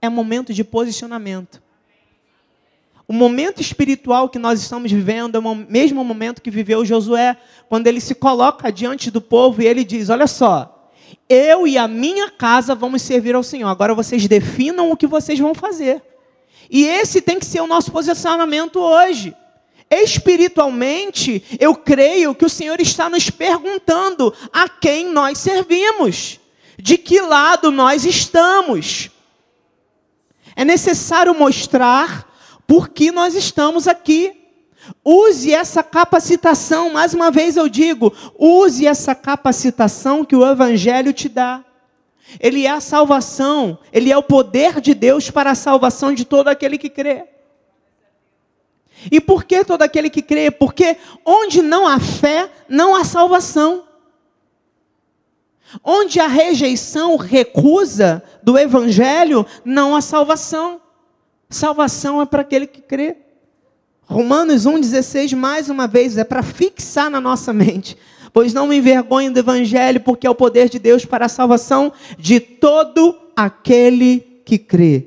É 0.00 0.08
momento 0.08 0.54
de 0.54 0.64
posicionamento. 0.64 1.62
O 3.06 3.12
momento 3.12 3.60
espiritual 3.60 4.28
que 4.28 4.38
nós 4.38 4.60
estamos 4.60 4.92
vivendo 4.92 5.36
é 5.36 5.38
o 5.38 5.54
mesmo 5.54 6.04
momento 6.04 6.42
que 6.42 6.50
viveu 6.50 6.84
Josué, 6.84 7.36
quando 7.68 7.86
ele 7.86 8.00
se 8.00 8.14
coloca 8.14 8.70
diante 8.70 9.10
do 9.10 9.20
povo 9.20 9.62
e 9.62 9.66
ele 9.66 9.82
diz: 9.82 10.08
Olha 10.10 10.26
só, 10.26 10.90
eu 11.28 11.66
e 11.66 11.76
a 11.76 11.88
minha 11.88 12.30
casa 12.30 12.74
vamos 12.74 13.02
servir 13.02 13.34
ao 13.34 13.42
Senhor. 13.42 13.68
Agora 13.68 13.94
vocês 13.94 14.26
definam 14.28 14.90
o 14.90 14.96
que 14.96 15.06
vocês 15.06 15.38
vão 15.38 15.54
fazer. 15.54 16.02
E 16.70 16.84
esse 16.84 17.20
tem 17.20 17.38
que 17.38 17.46
ser 17.46 17.60
o 17.60 17.66
nosso 17.66 17.90
posicionamento 17.90 18.78
hoje. 18.78 19.34
Espiritualmente, 19.90 21.42
eu 21.58 21.74
creio 21.74 22.34
que 22.34 22.44
o 22.44 22.48
Senhor 22.48 22.80
está 22.80 23.08
nos 23.08 23.30
perguntando 23.30 24.34
a 24.52 24.68
quem 24.68 25.06
nós 25.10 25.38
servimos, 25.38 26.38
de 26.78 26.98
que 26.98 27.20
lado 27.20 27.70
nós 27.70 28.04
estamos. 28.04 29.10
É 30.54 30.64
necessário 30.64 31.34
mostrar 31.34 32.28
por 32.66 32.90
que 32.90 33.10
nós 33.10 33.34
estamos 33.34 33.88
aqui. 33.88 34.34
Use 35.04 35.54
essa 35.54 35.82
capacitação, 35.82 36.90
mais 36.90 37.14
uma 37.14 37.30
vez 37.30 37.56
eu 37.56 37.68
digo, 37.68 38.12
use 38.38 38.86
essa 38.86 39.14
capacitação 39.14 40.24
que 40.24 40.36
o 40.36 40.46
Evangelho 40.46 41.12
te 41.12 41.28
dá. 41.28 41.64
Ele 42.38 42.66
é 42.66 42.70
a 42.70 42.80
salvação, 42.80 43.78
ele 43.90 44.12
é 44.12 44.16
o 44.16 44.22
poder 44.22 44.80
de 44.80 44.92
Deus 44.92 45.30
para 45.30 45.52
a 45.52 45.54
salvação 45.54 46.12
de 46.12 46.26
todo 46.26 46.48
aquele 46.48 46.76
que 46.76 46.90
crê. 46.90 47.37
E 49.10 49.20
por 49.20 49.44
que 49.44 49.64
todo 49.64 49.82
aquele 49.82 50.10
que 50.10 50.22
crê? 50.22 50.50
Porque 50.50 50.96
onde 51.24 51.62
não 51.62 51.86
há 51.86 51.98
fé, 51.98 52.50
não 52.68 52.94
há 52.94 53.04
salvação. 53.04 53.84
Onde 55.84 56.18
há 56.18 56.26
rejeição, 56.26 57.16
recusa 57.16 58.22
do 58.42 58.58
evangelho, 58.58 59.46
não 59.64 59.94
há 59.94 60.00
salvação. 60.00 60.80
Salvação 61.50 62.20
é 62.20 62.26
para 62.26 62.42
aquele 62.42 62.66
que 62.66 62.80
crê. 62.80 63.16
Romanos 64.02 64.66
1,16, 64.66 65.36
mais 65.36 65.68
uma 65.68 65.86
vez, 65.86 66.16
é 66.16 66.24
para 66.24 66.42
fixar 66.42 67.10
na 67.10 67.20
nossa 67.20 67.52
mente. 67.52 67.96
Pois 68.32 68.54
não 68.54 68.66
me 68.66 68.76
envergonho 68.76 69.32
do 69.32 69.38
evangelho, 69.38 70.00
porque 70.00 70.26
é 70.26 70.30
o 70.30 70.34
poder 70.34 70.68
de 70.68 70.78
Deus 70.78 71.04
para 71.04 71.26
a 71.26 71.28
salvação 71.28 71.92
de 72.18 72.40
todo 72.40 73.18
aquele 73.36 74.20
que 74.44 74.58
crê. 74.58 75.06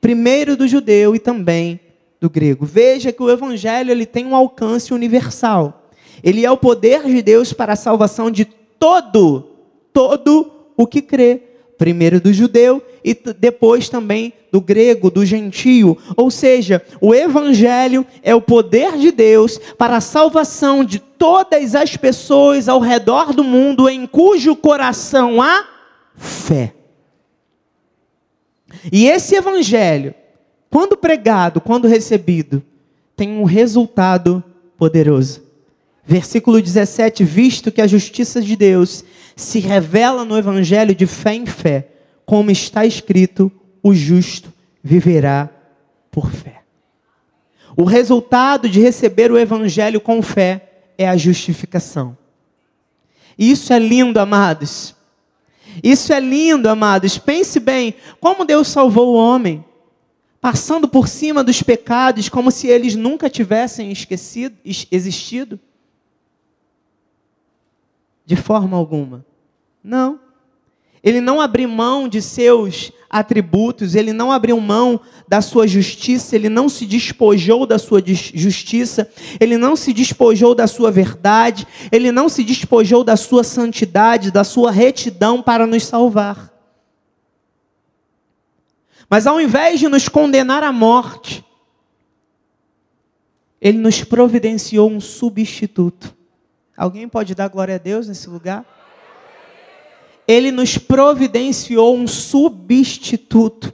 Primeiro 0.00 0.56
do 0.56 0.66
judeu 0.66 1.14
e 1.14 1.18
também 1.18 1.80
do 2.20 2.28
grego. 2.28 2.66
Veja 2.66 3.12
que 3.12 3.22
o 3.22 3.30
evangelho 3.30 3.90
ele 3.90 4.06
tem 4.06 4.26
um 4.26 4.34
alcance 4.34 4.92
universal. 4.92 5.90
Ele 6.22 6.44
é 6.44 6.50
o 6.50 6.56
poder 6.56 7.04
de 7.04 7.22
Deus 7.22 7.52
para 7.52 7.74
a 7.74 7.76
salvação 7.76 8.30
de 8.30 8.44
todo, 8.44 9.48
todo 9.92 10.50
o 10.76 10.86
que 10.86 11.00
crê. 11.00 11.42
Primeiro 11.76 12.20
do 12.20 12.32
judeu 12.32 12.82
e 13.04 13.14
depois 13.38 13.88
também 13.88 14.32
do 14.50 14.60
grego, 14.60 15.12
do 15.12 15.24
gentio. 15.24 15.96
Ou 16.16 16.28
seja, 16.28 16.82
o 17.00 17.14
evangelho 17.14 18.04
é 18.20 18.34
o 18.34 18.40
poder 18.40 18.96
de 18.96 19.12
Deus 19.12 19.58
para 19.78 19.98
a 19.98 20.00
salvação 20.00 20.82
de 20.82 20.98
todas 20.98 21.76
as 21.76 21.96
pessoas 21.96 22.68
ao 22.68 22.80
redor 22.80 23.32
do 23.32 23.44
mundo 23.44 23.88
em 23.88 24.08
cujo 24.08 24.56
coração 24.56 25.40
há 25.40 25.64
fé. 26.16 26.74
E 28.92 29.06
esse 29.06 29.36
evangelho 29.36 30.14
quando 30.70 30.96
pregado, 30.96 31.60
quando 31.60 31.88
recebido, 31.88 32.62
tem 33.16 33.30
um 33.30 33.44
resultado 33.44 34.42
poderoso. 34.76 35.42
Versículo 36.04 36.60
17: 36.60 37.24
Visto 37.24 37.72
que 37.72 37.80
a 37.80 37.86
justiça 37.86 38.40
de 38.40 38.56
Deus 38.56 39.04
se 39.34 39.58
revela 39.58 40.24
no 40.24 40.36
evangelho 40.36 40.94
de 40.94 41.06
fé 41.06 41.34
em 41.34 41.46
fé, 41.46 41.88
como 42.24 42.50
está 42.50 42.84
escrito: 42.84 43.50
o 43.82 43.94
justo 43.94 44.52
viverá 44.82 45.50
por 46.10 46.30
fé. 46.30 46.62
O 47.76 47.84
resultado 47.84 48.68
de 48.68 48.80
receber 48.80 49.30
o 49.30 49.38
evangelho 49.38 50.00
com 50.00 50.20
fé 50.20 50.68
é 50.96 51.08
a 51.08 51.16
justificação. 51.16 52.16
Isso 53.38 53.72
é 53.72 53.78
lindo, 53.78 54.18
amados. 54.18 54.96
Isso 55.82 56.12
é 56.12 56.18
lindo, 56.18 56.68
amados. 56.68 57.18
Pense 57.18 57.60
bem, 57.60 57.94
como 58.20 58.44
Deus 58.44 58.66
salvou 58.68 59.14
o 59.14 59.16
homem 59.16 59.64
passando 60.40 60.88
por 60.88 61.08
cima 61.08 61.42
dos 61.42 61.62
pecados 61.62 62.28
como 62.28 62.50
se 62.50 62.68
eles 62.68 62.94
nunca 62.94 63.28
tivessem 63.28 63.90
esquecido, 63.90 64.56
existido? 64.90 65.58
De 68.24 68.36
forma 68.36 68.76
alguma. 68.76 69.24
Não. 69.82 70.20
Ele 71.02 71.20
não 71.20 71.40
abriu 71.40 71.68
mão 71.68 72.08
de 72.08 72.20
seus 72.20 72.92
atributos, 73.08 73.94
ele 73.94 74.12
não 74.12 74.30
abriu 74.30 74.60
mão 74.60 75.00
da 75.26 75.40
sua 75.40 75.66
justiça, 75.66 76.36
ele 76.36 76.48
não 76.48 76.68
se 76.68 76.84
despojou 76.84 77.64
da 77.64 77.78
sua 77.78 78.02
justiça, 78.04 79.08
ele 79.40 79.56
não 79.56 79.74
se 79.74 79.92
despojou 79.92 80.54
da 80.54 80.66
sua 80.66 80.90
verdade, 80.90 81.66
ele 81.90 82.12
não 82.12 82.28
se 82.28 82.44
despojou 82.44 83.02
da 83.02 83.16
sua 83.16 83.42
santidade, 83.42 84.30
da 84.30 84.44
sua 84.44 84.70
retidão 84.70 85.40
para 85.40 85.66
nos 85.66 85.84
salvar. 85.84 86.57
Mas 89.08 89.26
ao 89.26 89.40
invés 89.40 89.80
de 89.80 89.88
nos 89.88 90.08
condenar 90.08 90.62
à 90.62 90.70
morte, 90.70 91.44
ele 93.60 93.78
nos 93.78 94.04
providenciou 94.04 94.90
um 94.90 95.00
substituto. 95.00 96.14
Alguém 96.76 97.08
pode 97.08 97.34
dar 97.34 97.48
glória 97.48 97.74
a 97.74 97.78
Deus 97.78 98.06
nesse 98.06 98.28
lugar? 98.28 98.64
Ele 100.26 100.52
nos 100.52 100.76
providenciou 100.76 101.96
um 101.96 102.06
substituto, 102.06 103.72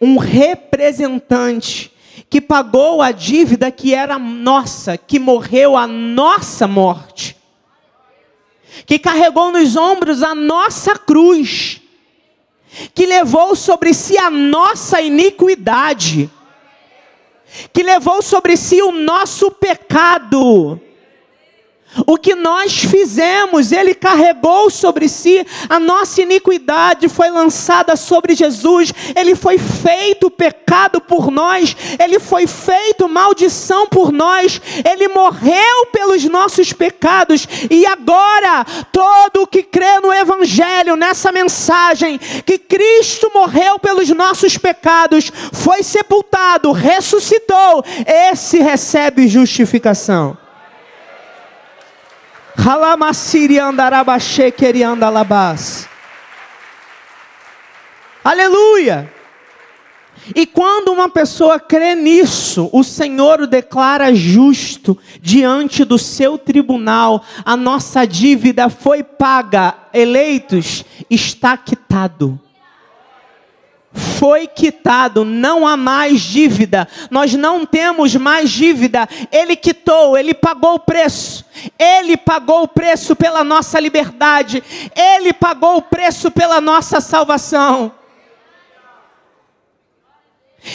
um 0.00 0.18
representante 0.18 1.92
que 2.28 2.40
pagou 2.40 3.00
a 3.00 3.12
dívida 3.12 3.70
que 3.70 3.94
era 3.94 4.18
nossa, 4.18 4.98
que 4.98 5.18
morreu 5.18 5.76
a 5.76 5.86
nossa 5.86 6.66
morte, 6.66 7.36
que 8.86 8.98
carregou 8.98 9.52
nos 9.52 9.76
ombros 9.76 10.22
a 10.22 10.34
nossa 10.34 10.98
cruz, 10.98 11.80
que 12.94 13.06
levou 13.06 13.54
sobre 13.54 13.94
si 13.94 14.16
a 14.18 14.30
nossa 14.30 15.00
iniquidade, 15.00 16.30
que 17.72 17.82
levou 17.82 18.22
sobre 18.22 18.56
si 18.56 18.82
o 18.82 18.92
nosso 18.92 19.50
pecado 19.50 20.80
o 22.06 22.16
que 22.18 22.34
nós 22.34 22.78
fizemos, 22.78 23.70
Ele 23.70 23.94
carregou 23.94 24.68
sobre 24.68 25.08
si, 25.08 25.46
a 25.68 25.78
nossa 25.78 26.22
iniquidade 26.22 27.08
foi 27.08 27.30
lançada 27.30 27.94
sobre 27.96 28.34
Jesus, 28.34 28.92
Ele 29.14 29.34
foi 29.34 29.58
feito 29.58 30.30
pecado 30.30 31.00
por 31.00 31.30
nós, 31.30 31.76
Ele 32.02 32.18
foi 32.18 32.46
feito 32.46 33.08
maldição 33.08 33.86
por 33.86 34.10
nós, 34.10 34.60
Ele 34.84 35.08
morreu 35.08 35.86
pelos 35.92 36.24
nossos 36.24 36.72
pecados, 36.72 37.46
e 37.70 37.86
agora, 37.86 38.64
todo 38.90 39.42
o 39.42 39.46
que 39.46 39.62
crê 39.62 40.00
no 40.00 40.12
Evangelho, 40.12 40.96
nessa 40.96 41.30
mensagem, 41.30 42.18
que 42.44 42.58
Cristo 42.58 43.30
morreu 43.32 43.78
pelos 43.78 44.08
nossos 44.10 44.58
pecados, 44.58 45.30
foi 45.52 45.82
sepultado, 45.82 46.72
ressuscitou, 46.72 47.84
esse 48.06 48.58
recebe 48.58 49.28
justificação. 49.28 50.43
Aleluia! 58.24 59.12
E 60.34 60.46
quando 60.46 60.92
uma 60.92 61.08
pessoa 61.08 61.58
crê 61.58 61.94
nisso, 61.94 62.70
o 62.72 62.82
Senhor 62.82 63.42
o 63.42 63.46
declara 63.46 64.14
justo 64.14 64.96
diante 65.20 65.84
do 65.84 65.98
seu 65.98 66.38
tribunal. 66.38 67.24
A 67.44 67.56
nossa 67.56 68.06
dívida 68.06 68.70
foi 68.70 69.02
paga, 69.02 69.74
eleitos, 69.92 70.84
está 71.10 71.56
quitado 71.56 72.40
foi 73.94 74.48
quitado, 74.48 75.24
não 75.24 75.66
há 75.66 75.76
mais 75.76 76.20
dívida, 76.20 76.88
nós 77.10 77.34
não 77.34 77.64
temos 77.64 78.14
mais 78.16 78.50
dívida, 78.50 79.08
Ele 79.30 79.54
quitou, 79.54 80.18
Ele 80.18 80.34
pagou 80.34 80.74
o 80.74 80.80
preço, 80.80 81.44
Ele 81.78 82.16
pagou 82.16 82.64
o 82.64 82.68
preço 82.68 83.14
pela 83.14 83.44
nossa 83.44 83.78
liberdade, 83.78 84.62
Ele 84.94 85.32
pagou 85.32 85.76
o 85.76 85.82
preço 85.82 86.30
pela 86.30 86.60
nossa 86.60 87.00
salvação. 87.00 87.92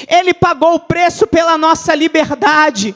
Ele 0.08 0.34
pagou 0.34 0.76
o 0.76 0.80
preço 0.80 1.28
pela 1.28 1.58
nossa 1.58 1.96
liberdade. 1.96 2.96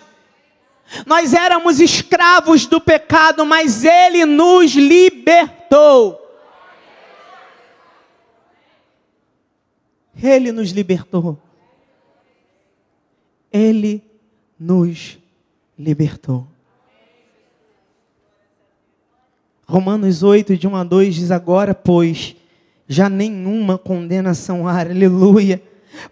Nós 1.05 1.33
éramos 1.33 1.79
escravos 1.79 2.65
do 2.65 2.79
pecado, 2.79 3.45
mas 3.45 3.83
Ele 3.83 4.25
nos 4.25 4.71
libertou. 4.73 6.19
Ele 10.23 10.53
nos 10.53 10.71
libertou. 10.71 11.37
Ele 13.51 14.01
nos 14.57 15.19
libertou. 15.77 16.47
Romanos 19.67 20.23
8, 20.23 20.55
de 20.55 20.65
1 20.65 20.75
a 20.77 20.83
2 20.85 21.15
diz: 21.15 21.31
Agora, 21.31 21.75
pois, 21.75 22.37
já 22.87 23.09
nenhuma 23.09 23.77
condenação 23.77 24.65
há, 24.65 24.79
aleluia, 24.79 25.61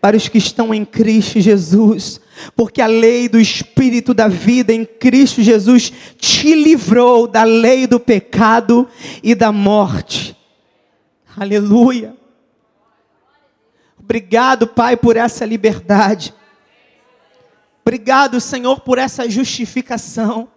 para 0.01 0.17
os 0.17 0.27
que 0.27 0.37
estão 0.37 0.73
em 0.73 0.83
Cristo 0.83 1.39
Jesus, 1.39 2.19
porque 2.53 2.81
a 2.81 2.87
lei 2.87 3.29
do 3.29 3.39
Espírito 3.39 4.13
da 4.13 4.27
vida 4.27 4.73
em 4.73 4.85
Cristo 4.85 5.41
Jesus 5.41 5.91
te 6.17 6.53
livrou 6.53 7.27
da 7.27 7.43
lei 7.43 7.87
do 7.87 7.99
pecado 7.99 8.87
e 9.23 9.33
da 9.33 9.53
morte. 9.53 10.35
Aleluia. 11.37 12.20
Obrigado, 14.03 14.67
Pai, 14.67 14.97
por 14.97 15.15
essa 15.15 15.45
liberdade. 15.45 16.33
Obrigado, 17.83 18.41
Senhor, 18.41 18.81
por 18.81 18.97
essa 18.97 19.29
justificação. 19.29 20.49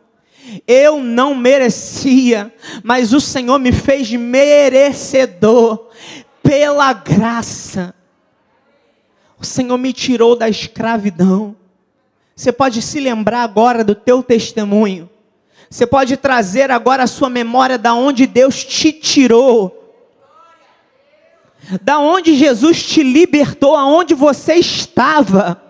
Eu 0.66 1.00
não 1.02 1.34
merecia, 1.34 2.52
mas 2.82 3.12
o 3.12 3.20
Senhor 3.20 3.58
me 3.58 3.70
fez 3.70 4.10
merecedor 4.12 5.88
pela 6.42 6.92
graça. 6.92 7.94
O 9.38 9.44
Senhor 9.44 9.76
me 9.76 9.92
tirou 9.92 10.36
da 10.36 10.48
escravidão. 10.48 11.54
Você 12.34 12.50
pode 12.50 12.82
se 12.82 12.98
lembrar 12.98 13.42
agora 13.42 13.84
do 13.84 13.94
teu 13.94 14.22
testemunho. 14.22 15.08
Você 15.70 15.86
pode 15.86 16.16
trazer 16.16 16.70
agora 16.70 17.02
a 17.02 17.06
sua 17.06 17.28
memória 17.28 17.76
da 17.76 17.94
onde 17.94 18.26
Deus 18.26 18.64
te 18.64 18.92
tirou 18.92 19.83
da 21.82 21.98
onde 21.98 22.36
Jesus 22.36 22.82
te 22.82 23.02
libertou, 23.02 23.76
aonde 23.76 24.14
você 24.14 24.54
estava, 24.54 25.62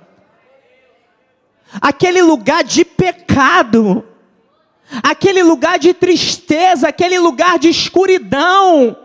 aquele 1.80 2.22
lugar 2.22 2.64
de 2.64 2.84
pecado, 2.84 4.04
aquele 5.02 5.42
lugar 5.42 5.78
de 5.78 5.94
tristeza, 5.94 6.88
aquele 6.88 7.18
lugar 7.18 7.58
de 7.58 7.68
escuridão. 7.68 8.96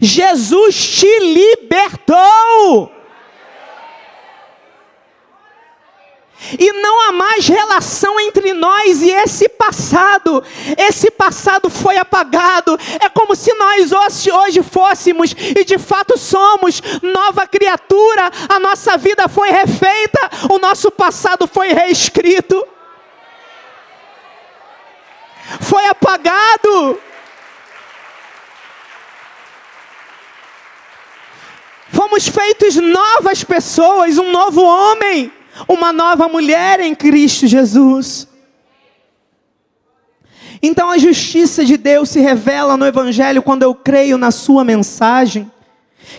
Jesus 0.00 0.98
te 0.98 1.18
libertou. 1.20 2.92
E 6.58 6.72
não 6.72 7.00
há 7.02 7.12
mais 7.12 7.46
relação 7.46 8.18
entre 8.20 8.52
nós 8.52 9.02
e 9.02 9.10
esse 9.10 9.48
passado. 9.48 10.42
Esse 10.76 11.10
passado 11.10 11.70
foi 11.70 11.96
apagado. 11.96 12.78
É 13.00 13.08
como 13.08 13.34
se 13.34 13.52
nós 13.54 13.90
hoje 13.92 14.62
fôssemos 14.62 15.34
e 15.38 15.64
de 15.64 15.78
fato 15.78 16.18
somos 16.18 16.82
nova 17.02 17.46
criatura. 17.46 18.30
A 18.48 18.58
nossa 18.58 18.96
vida 18.96 19.28
foi 19.28 19.50
refeita, 19.50 20.30
o 20.50 20.58
nosso 20.58 20.90
passado 20.90 21.46
foi 21.46 21.72
reescrito. 21.72 22.66
Foi 25.60 25.86
apagado. 25.86 27.00
Fomos 31.92 32.26
feitos 32.26 32.76
novas 32.76 33.44
pessoas, 33.44 34.16
um 34.16 34.30
novo 34.30 34.62
homem 34.62 35.30
uma 35.68 35.92
nova 35.92 36.28
mulher 36.28 36.80
em 36.80 36.94
Cristo 36.94 37.46
Jesus. 37.46 38.28
Então 40.62 40.90
a 40.90 40.98
justiça 40.98 41.64
de 41.64 41.76
Deus 41.76 42.10
se 42.10 42.20
revela 42.20 42.76
no 42.76 42.86
Evangelho 42.86 43.42
quando 43.42 43.62
eu 43.62 43.74
creio 43.74 44.16
na 44.16 44.30
Sua 44.30 44.64
mensagem 44.64 45.50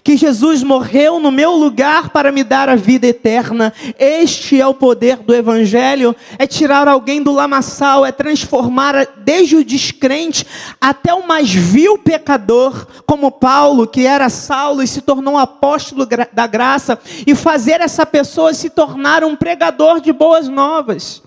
que 0.01 0.15
Jesus 0.15 0.63
morreu 0.63 1.19
no 1.19 1.31
meu 1.31 1.51
lugar 1.51 2.09
para 2.09 2.31
me 2.31 2.43
dar 2.43 2.69
a 2.69 2.75
vida 2.75 3.05
eterna. 3.07 3.73
Este 3.99 4.61
é 4.61 4.65
o 4.65 4.73
poder 4.73 5.17
do 5.17 5.33
Evangelho: 5.33 6.15
é 6.39 6.47
tirar 6.47 6.87
alguém 6.87 7.21
do 7.21 7.31
lamaçal, 7.31 8.05
é 8.05 8.11
transformar 8.11 9.05
desde 9.17 9.57
o 9.57 9.65
descrente 9.65 10.45
até 10.79 11.13
o 11.13 11.27
mais 11.27 11.53
vil 11.53 11.97
pecador, 11.97 12.87
como 13.05 13.31
Paulo, 13.31 13.87
que 13.87 14.05
era 14.05 14.29
Saulo 14.29 14.81
e 14.81 14.87
se 14.87 15.01
tornou 15.01 15.33
um 15.33 15.37
apóstolo 15.37 16.07
da 16.31 16.47
graça, 16.47 16.97
e 17.27 17.35
fazer 17.35 17.81
essa 17.81 18.05
pessoa 18.05 18.53
se 18.53 18.69
tornar 18.69 19.23
um 19.23 19.35
pregador 19.35 19.99
de 19.99 20.13
boas 20.13 20.47
novas. 20.47 21.21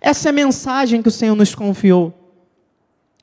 Essa 0.00 0.28
é 0.28 0.30
a 0.30 0.32
mensagem 0.32 1.00
que 1.02 1.08
o 1.08 1.12
Senhor 1.12 1.34
nos 1.34 1.54
confiou. 1.54 2.12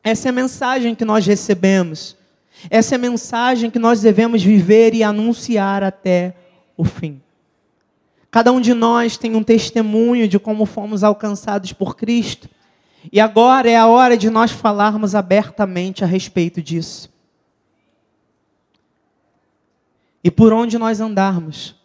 Essa 0.03 0.27
é 0.27 0.29
a 0.29 0.33
mensagem 0.33 0.95
que 0.95 1.05
nós 1.05 1.25
recebemos. 1.25 2.17
Essa 2.69 2.95
é 2.95 2.97
a 2.97 2.99
mensagem 2.99 3.69
que 3.69 3.79
nós 3.79 4.01
devemos 4.01 4.43
viver 4.43 4.93
e 4.93 5.03
anunciar 5.03 5.83
até 5.83 6.35
o 6.77 6.83
fim. 6.83 7.21
Cada 8.29 8.51
um 8.51 8.61
de 8.61 8.73
nós 8.73 9.17
tem 9.17 9.35
um 9.35 9.43
testemunho 9.43 10.27
de 10.27 10.39
como 10.39 10.65
fomos 10.65 11.03
alcançados 11.03 11.73
por 11.73 11.95
Cristo. 11.95 12.49
E 13.11 13.19
agora 13.19 13.69
é 13.69 13.75
a 13.75 13.87
hora 13.87 14.15
de 14.15 14.29
nós 14.29 14.51
falarmos 14.51 15.15
abertamente 15.15 16.03
a 16.03 16.07
respeito 16.07 16.61
disso. 16.61 17.11
E 20.23 20.29
por 20.29 20.53
onde 20.53 20.77
nós 20.77 21.01
andarmos, 21.01 21.75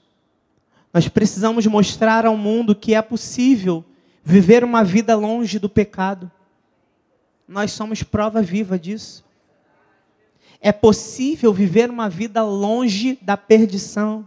nós 0.92 1.08
precisamos 1.08 1.66
mostrar 1.66 2.26
ao 2.26 2.36
mundo 2.36 2.74
que 2.74 2.94
é 2.94 3.02
possível 3.02 3.84
viver 4.22 4.62
uma 4.62 4.84
vida 4.84 5.16
longe 5.16 5.58
do 5.58 5.68
pecado. 5.68 6.30
Nós 7.48 7.72
somos 7.72 8.02
prova 8.02 8.42
viva 8.42 8.78
disso. 8.78 9.24
É 10.60 10.72
possível 10.72 11.52
viver 11.52 11.90
uma 11.90 12.08
vida 12.08 12.42
longe 12.42 13.18
da 13.22 13.36
perdição. 13.36 14.26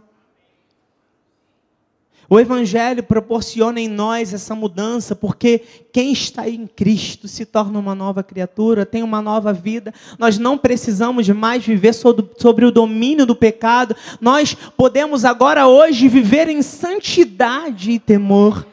O 2.32 2.38
Evangelho 2.38 3.02
proporciona 3.02 3.80
em 3.80 3.88
nós 3.88 4.32
essa 4.32 4.54
mudança, 4.54 5.16
porque 5.16 5.62
quem 5.92 6.12
está 6.12 6.48
em 6.48 6.64
Cristo 6.64 7.26
se 7.26 7.44
torna 7.44 7.76
uma 7.76 7.92
nova 7.92 8.22
criatura, 8.22 8.86
tem 8.86 9.02
uma 9.02 9.20
nova 9.20 9.52
vida. 9.52 9.92
Nós 10.16 10.38
não 10.38 10.56
precisamos 10.56 11.28
mais 11.28 11.66
viver 11.66 11.92
sobre 11.92 12.64
o 12.64 12.70
domínio 12.70 13.26
do 13.26 13.34
pecado, 13.34 13.96
nós 14.20 14.54
podemos 14.54 15.24
agora, 15.24 15.66
hoje, 15.66 16.06
viver 16.06 16.48
em 16.48 16.62
santidade 16.62 17.90
e 17.90 17.98
temor 17.98 18.64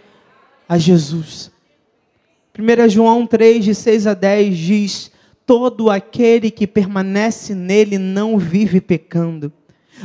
a 0.70 0.78
Jesus. 0.78 1.50
1 2.56 2.90
João 2.90 3.26
3, 3.26 3.66
de 3.66 3.74
6 3.74 4.06
a 4.06 4.14
10 4.14 4.56
diz: 4.56 5.12
Todo 5.48 5.90
aquele 5.90 6.52
que 6.52 6.68
permanece 6.68 7.56
nele 7.56 7.98
não 7.98 8.38
vive 8.38 8.82
pecando. 8.82 9.52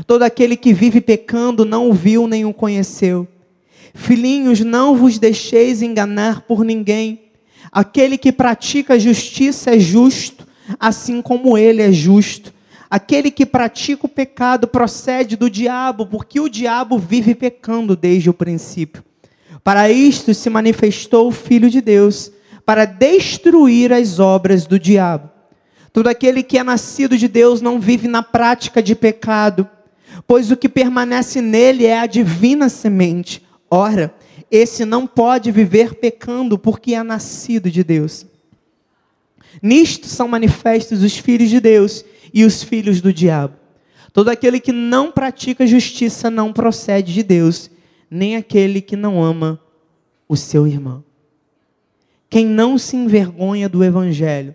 Todo 0.07 0.23
aquele 0.23 0.57
que 0.57 0.73
vive 0.73 1.01
pecando 1.01 1.65
não 1.65 1.91
o 1.91 1.93
viu 1.93 2.29
nem 2.29 2.45
o 2.45 2.55
conheceu. 2.55 3.27
Filhinhos, 3.93 4.61
não 4.61 4.97
vos 4.97 5.19
deixeis 5.19 5.83
enganar 5.83 6.43
por 6.43 6.65
ninguém. 6.65 7.23
Aquele 7.73 8.17
que 8.17 8.31
pratica 8.31 9.01
justiça 9.01 9.75
é 9.75 9.81
justo, 9.81 10.47
assim 10.79 11.21
como 11.21 11.59
ele 11.59 11.83
é 11.83 11.91
justo. 11.91 12.55
Aquele 12.89 13.29
que 13.29 13.45
pratica 13.45 14.07
o 14.07 14.09
pecado 14.09 14.69
procede 14.69 15.35
do 15.35 15.51
diabo, 15.51 16.07
porque 16.07 16.39
o 16.39 16.49
diabo 16.49 16.99
vive 16.99 17.35
pecando 17.35 17.97
desde 17.97 18.31
o 18.31 18.35
princípio. 18.35 19.03
Para 19.65 19.91
isto 19.91 20.33
se 20.35 20.49
manifestou 20.49 21.27
o 21.27 21.33
Filho 21.33 21.69
de 21.69 21.81
Deus, 21.81 22.31
para 22.65 22.85
destruir 22.85 23.93
as 23.93 24.21
obras 24.21 24.67
do 24.67 24.79
diabo. 24.79 25.32
Todo 25.93 26.09
aquele 26.09 26.43
que 26.43 26.57
é 26.57 26.63
nascido 26.63 27.19
de 27.19 27.29
Deus 27.29 27.61
não 27.61 27.79
vive 27.79 28.09
na 28.09 28.23
prática 28.23 28.83
de 28.83 28.95
pecado, 28.95 29.69
pois 30.27 30.51
o 30.51 30.57
que 30.57 30.69
permanece 30.69 31.43
nele 31.43 31.85
é 31.85 31.99
a 31.99 32.07
divina 32.07 32.69
semente. 32.69 33.43
Ora, 33.71 34.15
esse 34.51 34.85
não 34.85 35.07
pode 35.07 35.51
viver 35.51 35.95
pecando 35.95 36.59
porque 36.59 36.95
é 36.95 37.03
nascido 37.03 37.71
de 37.71 37.85
Deus. 37.85 38.27
Nisto 39.61 40.07
são 40.07 40.27
manifestos 40.27 41.03
os 41.03 41.17
filhos 41.19 41.51
de 41.51 41.61
Deus 41.61 42.05
e 42.33 42.45
os 42.45 42.63
filhos 42.63 43.03
do 43.03 43.13
diabo. 43.13 43.57
Todo 44.15 44.31
aquele 44.31 44.61
que 44.61 44.73
não 44.73 45.13
pratica 45.13 45.67
justiça 45.67 46.31
não 46.31 46.53
procede 46.53 47.13
de 47.13 47.23
Deus, 47.23 47.71
nem 48.11 48.37
aquele 48.37 48.81
que 48.81 48.97
não 48.97 49.23
ama 49.23 49.61
o 50.27 50.37
seu 50.37 50.67
irmão. 50.67 51.05
Quem 52.31 52.47
não 52.47 52.79
se 52.79 52.97
envergonha 52.97 53.69
do 53.69 53.85
evangelho 53.85 54.55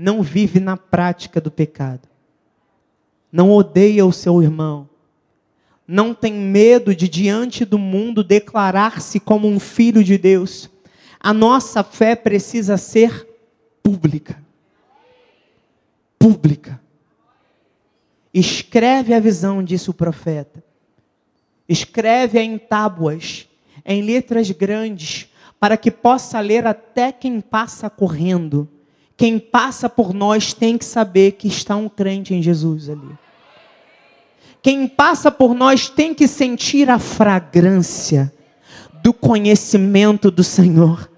não 0.00 0.22
vive 0.22 0.58
na 0.58 0.78
prática 0.78 1.40
do 1.40 1.50
pecado. 1.50 2.08
Não 3.30 3.52
odeia 3.52 4.06
o 4.06 4.12
seu 4.12 4.42
irmão, 4.42 4.88
não 5.86 6.14
tem 6.14 6.32
medo 6.32 6.94
de, 6.94 7.08
diante 7.08 7.64
do 7.64 7.78
mundo, 7.78 8.24
declarar-se 8.24 9.20
como 9.20 9.46
um 9.46 9.60
filho 9.60 10.02
de 10.02 10.16
Deus. 10.16 10.70
A 11.18 11.34
nossa 11.34 11.82
fé 11.84 12.16
precisa 12.16 12.76
ser 12.76 13.28
pública. 13.82 14.42
Pública. 16.18 16.80
Escreve 18.32 19.12
a 19.12 19.20
visão, 19.20 19.62
disse 19.62 19.90
o 19.90 19.94
profeta. 19.94 20.62
Escreve-a 21.68 22.42
em 22.42 22.56
tábuas, 22.56 23.48
em 23.84 24.02
letras 24.02 24.50
grandes, 24.50 25.28
para 25.58 25.76
que 25.76 25.90
possa 25.90 26.40
ler 26.40 26.66
até 26.66 27.12
quem 27.12 27.40
passa 27.40 27.90
correndo. 27.90 28.68
Quem 29.20 29.38
passa 29.38 29.86
por 29.86 30.14
nós 30.14 30.54
tem 30.54 30.78
que 30.78 30.84
saber 30.86 31.32
que 31.32 31.46
está 31.46 31.76
um 31.76 31.90
crente 31.90 32.34
em 32.34 32.40
Jesus 32.40 32.88
ali. 32.88 33.18
Quem 34.62 34.88
passa 34.88 35.30
por 35.30 35.54
nós 35.54 35.90
tem 35.90 36.14
que 36.14 36.26
sentir 36.26 36.88
a 36.88 36.98
fragrância 36.98 38.32
do 39.02 39.12
conhecimento 39.12 40.30
do 40.30 40.42
Senhor. 40.42 41.10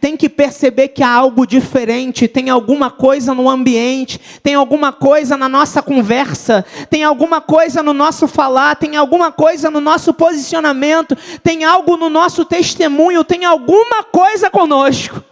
Tem 0.00 0.16
que 0.16 0.26
perceber 0.26 0.88
que 0.88 1.02
há 1.02 1.12
algo 1.12 1.46
diferente, 1.46 2.26
tem 2.26 2.48
alguma 2.48 2.90
coisa 2.90 3.34
no 3.34 3.46
ambiente, 3.46 4.18
tem 4.42 4.54
alguma 4.54 4.90
coisa 4.90 5.36
na 5.36 5.46
nossa 5.46 5.82
conversa, 5.82 6.64
tem 6.88 7.04
alguma 7.04 7.42
coisa 7.42 7.82
no 7.82 7.92
nosso 7.92 8.26
falar, 8.26 8.76
tem 8.76 8.96
alguma 8.96 9.30
coisa 9.30 9.70
no 9.70 9.82
nosso 9.82 10.14
posicionamento, 10.14 11.14
tem 11.42 11.62
algo 11.62 11.98
no 11.98 12.08
nosso 12.08 12.42
testemunho, 12.42 13.22
tem 13.22 13.44
alguma 13.44 14.02
coisa 14.04 14.48
conosco. 14.50 15.22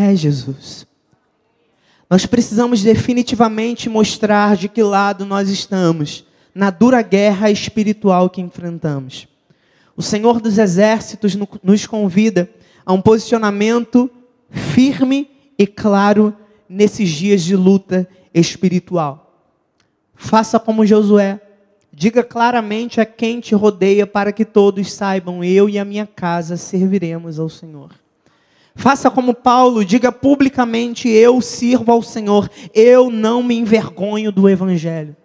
É 0.00 0.16
Jesus. 0.16 0.86
Nós 2.08 2.24
precisamos 2.24 2.82
definitivamente 2.82 3.86
mostrar 3.90 4.56
de 4.56 4.66
que 4.66 4.82
lado 4.82 5.26
nós 5.26 5.50
estamos 5.50 6.24
na 6.54 6.70
dura 6.70 7.02
guerra 7.02 7.50
espiritual 7.50 8.30
que 8.30 8.40
enfrentamos. 8.40 9.28
O 9.94 10.00
Senhor 10.00 10.40
dos 10.40 10.56
Exércitos 10.56 11.36
nos 11.62 11.86
convida 11.86 12.48
a 12.86 12.94
um 12.94 13.02
posicionamento 13.02 14.10
firme 14.50 15.28
e 15.58 15.66
claro 15.66 16.34
nesses 16.66 17.10
dias 17.10 17.42
de 17.42 17.54
luta 17.54 18.08
espiritual. 18.32 19.44
Faça 20.14 20.58
como 20.58 20.86
Josué. 20.86 21.38
Diga 21.92 22.24
claramente 22.24 23.02
a 23.02 23.04
quem 23.04 23.38
te 23.38 23.54
rodeia 23.54 24.06
para 24.06 24.32
que 24.32 24.46
todos 24.46 24.90
saibam: 24.90 25.44
eu 25.44 25.68
e 25.68 25.78
a 25.78 25.84
minha 25.84 26.06
casa 26.06 26.56
serviremos 26.56 27.38
ao 27.38 27.50
Senhor. 27.50 27.99
Faça 28.74 29.10
como 29.10 29.34
Paulo, 29.34 29.84
diga 29.84 30.12
publicamente: 30.12 31.08
Eu 31.08 31.40
sirvo 31.40 31.90
ao 31.92 32.02
Senhor, 32.02 32.48
eu 32.74 33.10
não 33.10 33.42
me 33.42 33.56
envergonho 33.56 34.30
do 34.30 34.48
Evangelho. 34.48 35.16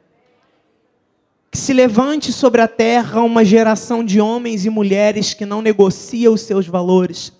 Que 1.52 1.58
se 1.58 1.72
levante 1.72 2.34
sobre 2.34 2.62
a 2.62 2.68
terra 2.68 3.22
uma 3.22 3.46
geração 3.46 4.04
de 4.04 4.20
homens 4.20 4.66
e 4.66 4.70
mulheres 4.70 5.34
que 5.34 5.46
não 5.46 5.62
negocia 5.62 6.30
os 6.30 6.42
seus 6.42 6.68
valores, 6.68 7.32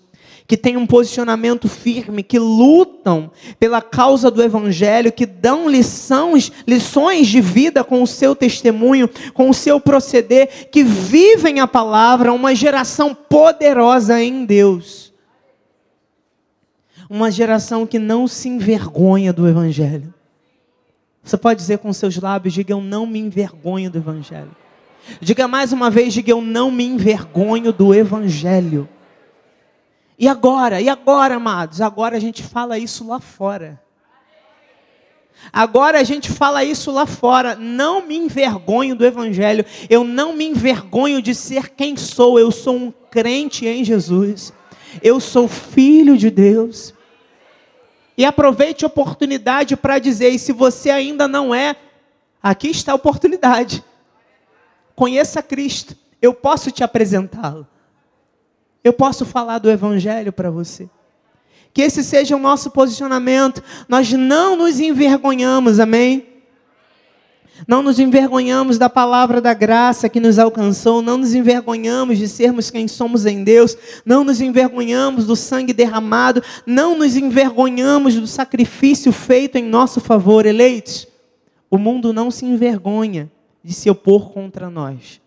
que 0.46 0.56
tem 0.56 0.78
um 0.78 0.86
posicionamento 0.86 1.68
firme, 1.68 2.22
que 2.22 2.38
lutam 2.38 3.30
pela 3.58 3.82
causa 3.82 4.30
do 4.30 4.42
Evangelho, 4.42 5.12
que 5.12 5.26
dão 5.26 5.68
lições, 5.68 6.50
lições 6.66 7.26
de 7.26 7.42
vida 7.42 7.84
com 7.84 8.02
o 8.02 8.06
seu 8.06 8.34
testemunho, 8.34 9.10
com 9.34 9.50
o 9.50 9.54
seu 9.54 9.78
proceder, 9.78 10.70
que 10.70 10.82
vivem 10.82 11.60
a 11.60 11.66
palavra, 11.66 12.32
uma 12.32 12.54
geração 12.54 13.14
poderosa 13.14 14.22
em 14.22 14.46
Deus 14.46 15.05
uma 17.08 17.30
geração 17.30 17.86
que 17.86 17.98
não 17.98 18.26
se 18.26 18.48
envergonha 18.48 19.32
do 19.32 19.48
Evangelho. 19.48 20.12
Você 21.22 21.36
pode 21.36 21.60
dizer 21.60 21.78
com 21.78 21.92
seus 21.92 22.16
lábios: 22.16 22.54
diga, 22.54 22.72
eu 22.72 22.80
não 22.80 23.06
me 23.06 23.18
envergonho 23.18 23.90
do 23.90 23.98
Evangelho. 23.98 24.54
Diga 25.20 25.48
mais 25.48 25.72
uma 25.72 25.90
vez: 25.90 26.14
diga, 26.14 26.30
eu 26.30 26.40
não 26.40 26.70
me 26.70 26.84
envergonho 26.84 27.72
do 27.72 27.94
Evangelho. 27.94 28.88
E 30.18 30.28
agora? 30.28 30.80
E 30.80 30.88
agora, 30.88 31.34
amados? 31.34 31.80
Agora 31.80 32.16
a 32.16 32.20
gente 32.20 32.42
fala 32.42 32.78
isso 32.78 33.06
lá 33.06 33.20
fora. 33.20 33.80
Agora 35.52 36.00
a 36.00 36.04
gente 36.04 36.30
fala 36.30 36.64
isso 36.64 36.90
lá 36.90 37.06
fora. 37.06 37.54
Não 37.54 38.06
me 38.06 38.16
envergonho 38.16 38.96
do 38.96 39.04
Evangelho. 39.04 39.64
Eu 39.90 40.02
não 40.04 40.34
me 40.34 40.46
envergonho 40.46 41.20
de 41.20 41.34
ser 41.34 41.70
quem 41.70 41.96
sou. 41.96 42.38
Eu 42.38 42.50
sou 42.50 42.76
um 42.76 42.92
crente 43.10 43.66
em 43.66 43.84
Jesus. 43.84 44.52
Eu 45.02 45.20
sou 45.20 45.46
filho 45.46 46.16
de 46.16 46.30
Deus. 46.30 46.94
E 48.16 48.24
aproveite 48.24 48.84
a 48.84 48.88
oportunidade 48.88 49.76
para 49.76 49.98
dizer: 49.98 50.30
e 50.30 50.38
se 50.38 50.52
você 50.52 50.90
ainda 50.90 51.28
não 51.28 51.54
é, 51.54 51.76
aqui 52.42 52.68
está 52.68 52.92
a 52.92 52.96
oportunidade. 52.96 53.84
Conheça 54.94 55.42
Cristo. 55.42 55.94
Eu 56.20 56.32
posso 56.32 56.70
te 56.70 56.82
apresentá-lo. 56.82 57.66
Eu 58.82 58.92
posso 58.92 59.26
falar 59.26 59.58
do 59.58 59.70
Evangelho 59.70 60.32
para 60.32 60.50
você. 60.50 60.88
Que 61.74 61.82
esse 61.82 62.02
seja 62.02 62.34
o 62.34 62.38
nosso 62.38 62.70
posicionamento. 62.70 63.62
Nós 63.88 64.10
não 64.12 64.56
nos 64.56 64.80
envergonhamos, 64.80 65.78
amém? 65.78 66.35
Não 67.66 67.82
nos 67.82 67.98
envergonhamos 67.98 68.76
da 68.76 68.90
palavra 68.90 69.40
da 69.40 69.54
graça 69.54 70.08
que 70.08 70.20
nos 70.20 70.38
alcançou, 70.38 71.00
não 71.00 71.16
nos 71.16 71.34
envergonhamos 71.34 72.18
de 72.18 72.28
sermos 72.28 72.70
quem 72.70 72.86
somos 72.86 73.24
em 73.24 73.42
Deus, 73.42 73.76
não 74.04 74.24
nos 74.24 74.40
envergonhamos 74.40 75.26
do 75.26 75.34
sangue 75.34 75.72
derramado, 75.72 76.42
não 76.66 76.98
nos 76.98 77.16
envergonhamos 77.16 78.14
do 78.16 78.26
sacrifício 78.26 79.10
feito 79.10 79.56
em 79.56 79.64
nosso 79.64 80.00
favor, 80.00 80.44
eleitos. 80.44 81.08
O 81.70 81.78
mundo 81.78 82.12
não 82.12 82.30
se 82.30 82.44
envergonha 82.44 83.30
de 83.64 83.72
se 83.72 83.88
opor 83.88 84.30
contra 84.30 84.68
nós. 84.68 85.20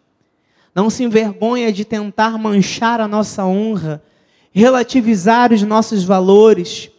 Não 0.73 0.89
se 0.89 1.03
envergonha 1.03 1.71
de 1.73 1.83
tentar 1.83 2.37
manchar 2.37 3.01
a 3.01 3.07
nossa 3.07 3.45
honra, 3.45 4.03
relativizar 4.51 5.51
os 5.51 5.63
nossos 5.63 6.03
valores. 6.03 6.91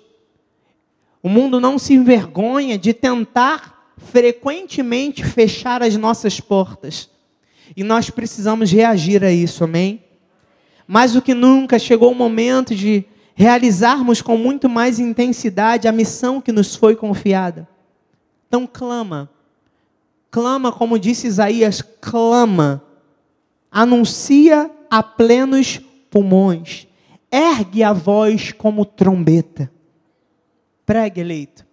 O 1.23 1.29
mundo 1.29 1.61
não 1.61 1.79
se 1.79 1.95
envergonha 1.95 2.77
de 2.77 2.93
tentar 2.93 3.80
frequentemente 4.07 5.25
fechar 5.25 5.83
as 5.83 5.97
nossas 5.97 6.41
portas. 6.41 7.11
E 7.77 7.85
nós 7.85 8.11
precisamos 8.11 8.71
reagir 8.71 9.23
a 9.25 9.31
isso, 9.31 9.65
amém? 9.65 10.03
Mais 10.87 11.13
do 11.13 11.23
que 11.23 11.35
nunca 11.35 11.79
chegou 11.79 12.11
o 12.11 12.15
momento 12.15 12.75
de 12.75 13.05
realizarmos 13.35 14.21
com 14.21 14.37
muito 14.37 14.69
mais 14.69 14.99
intensidade 14.99 15.87
a 15.87 15.93
missão 15.93 16.41
que 16.41 16.51
nos 16.51 16.75
foi 16.75 16.97
confiada. 16.97 17.69
Então 18.49 18.67
clama, 18.67 19.31
Clama, 20.31 20.71
como 20.71 20.99
disse 20.99 21.27
Isaías, 21.27 21.83
clama. 21.83 22.83
Anuncia 23.71 24.71
a 24.89 25.03
plenos 25.03 25.81
pulmões. 26.09 26.87
Ergue 27.31 27.83
a 27.83 27.93
voz 27.93 28.53
como 28.53 28.85
trombeta. 28.85 29.71
Pregue, 30.87 31.21
eleito. 31.21 31.67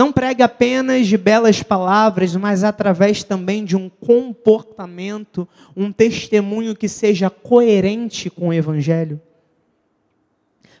Não 0.00 0.10
pregue 0.10 0.42
apenas 0.42 1.06
de 1.06 1.18
belas 1.18 1.62
palavras, 1.62 2.34
mas 2.34 2.64
através 2.64 3.22
também 3.22 3.66
de 3.66 3.76
um 3.76 3.90
comportamento, 3.90 5.46
um 5.76 5.92
testemunho 5.92 6.74
que 6.74 6.88
seja 6.88 7.28
coerente 7.28 8.30
com 8.30 8.48
o 8.48 8.52
Evangelho. 8.54 9.20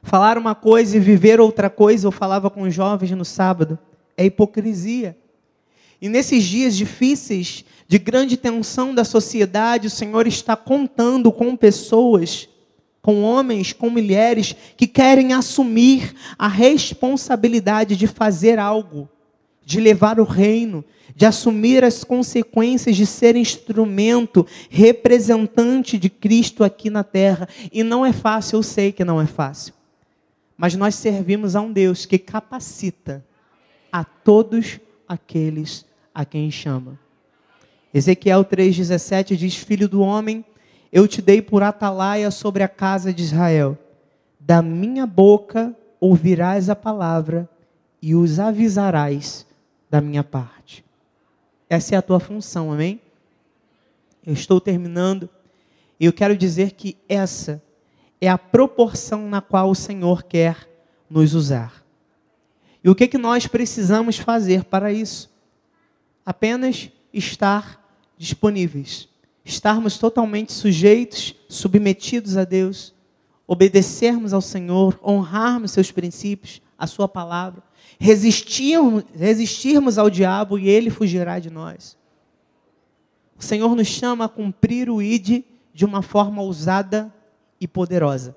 Falar 0.02 0.38
uma 0.38 0.54
coisa 0.54 0.96
e 0.96 1.00
viver 1.00 1.38
outra 1.38 1.68
coisa, 1.68 2.06
eu 2.06 2.10
falava 2.10 2.48
com 2.48 2.62
os 2.62 2.72
jovens 2.72 3.10
no 3.10 3.22
sábado, 3.22 3.78
é 4.16 4.24
hipocrisia. 4.24 5.14
E 6.00 6.08
nesses 6.08 6.42
dias 6.44 6.74
difíceis, 6.74 7.62
de 7.86 7.98
grande 7.98 8.38
tensão 8.38 8.94
da 8.94 9.04
sociedade, 9.04 9.88
o 9.88 9.90
Senhor 9.90 10.26
está 10.26 10.56
contando 10.56 11.30
com 11.30 11.54
pessoas, 11.54 12.48
com 13.02 13.22
homens, 13.22 13.72
com 13.72 13.88
mulheres, 13.88 14.54
que 14.76 14.86
querem 14.86 15.32
assumir 15.32 16.14
a 16.38 16.48
responsabilidade 16.48 17.96
de 17.96 18.06
fazer 18.06 18.58
algo, 18.58 19.08
de 19.64 19.80
levar 19.80 20.20
o 20.20 20.24
reino, 20.24 20.84
de 21.14 21.26
assumir 21.26 21.84
as 21.84 22.04
consequências 22.04 22.96
de 22.96 23.06
ser 23.06 23.36
instrumento, 23.36 24.46
representante 24.68 25.98
de 25.98 26.08
Cristo 26.08 26.64
aqui 26.64 26.90
na 26.90 27.04
terra. 27.04 27.48
E 27.72 27.82
não 27.82 28.04
é 28.04 28.12
fácil, 28.12 28.58
eu 28.58 28.62
sei 28.62 28.92
que 28.92 29.04
não 29.04 29.20
é 29.20 29.26
fácil. 29.26 29.74
Mas 30.56 30.74
nós 30.74 30.94
servimos 30.94 31.56
a 31.56 31.60
um 31.60 31.72
Deus 31.72 32.04
que 32.04 32.18
capacita 32.18 33.24
a 33.90 34.04
todos 34.04 34.78
aqueles 35.08 35.86
a 36.14 36.24
quem 36.24 36.50
chama. 36.50 36.98
Ezequiel 37.92 38.44
3,17 38.44 39.36
diz: 39.36 39.56
Filho 39.56 39.88
do 39.88 40.00
homem, 40.00 40.44
eu 40.92 41.06
te 41.06 41.22
dei 41.22 41.40
por 41.40 41.62
atalaia 41.62 42.30
sobre 42.30 42.62
a 42.62 42.68
casa 42.68 43.12
de 43.12 43.22
Israel. 43.22 43.78
Da 44.38 44.60
minha 44.62 45.06
boca 45.06 45.74
ouvirás 46.00 46.68
a 46.68 46.74
palavra 46.74 47.48
e 48.00 48.14
os 48.14 48.38
avisarás 48.38 49.46
da 49.88 50.00
minha 50.00 50.24
parte. 50.24 50.84
Essa 51.68 51.94
é 51.94 51.98
a 51.98 52.02
tua 52.02 52.18
função, 52.18 52.72
amém? 52.72 53.00
Eu 54.26 54.32
estou 54.32 54.60
terminando 54.60 55.28
e 55.98 56.06
eu 56.06 56.12
quero 56.12 56.36
dizer 56.36 56.72
que 56.72 56.96
essa 57.08 57.62
é 58.20 58.28
a 58.28 58.38
proporção 58.38 59.28
na 59.28 59.40
qual 59.40 59.70
o 59.70 59.74
Senhor 59.74 60.22
quer 60.24 60.68
nos 61.08 61.34
usar. 61.34 61.84
E 62.82 62.88
o 62.88 62.94
que, 62.94 63.06
que 63.06 63.18
nós 63.18 63.46
precisamos 63.46 64.18
fazer 64.18 64.64
para 64.64 64.92
isso? 64.92 65.30
Apenas 66.24 66.90
estar 67.12 67.80
disponíveis, 68.16 69.08
estarmos 69.44 69.98
totalmente 69.98 70.52
sujeitos, 70.52 71.34
submetidos 71.48 72.36
a 72.36 72.44
Deus, 72.44 72.94
obedecermos 73.46 74.32
ao 74.32 74.40
Senhor, 74.40 74.98
honrarmos 75.04 75.72
seus 75.72 75.90
princípios, 75.90 76.62
a 76.78 76.86
sua 76.86 77.08
palavra, 77.08 77.62
resistirmos, 77.98 79.04
resistirmos 79.14 79.98
ao 79.98 80.08
diabo 80.08 80.58
e 80.58 80.68
ele 80.68 80.88
fugirá 80.88 81.38
de 81.38 81.50
nós. 81.50 81.96
O 83.36 83.42
Senhor 83.42 83.74
nos 83.74 83.88
chama 83.88 84.26
a 84.26 84.28
cumprir 84.28 84.88
o 84.90 85.02
ID 85.02 85.44
de 85.72 85.84
uma 85.84 86.02
forma 86.02 86.42
ousada 86.42 87.12
e 87.60 87.66
poderosa. 87.66 88.36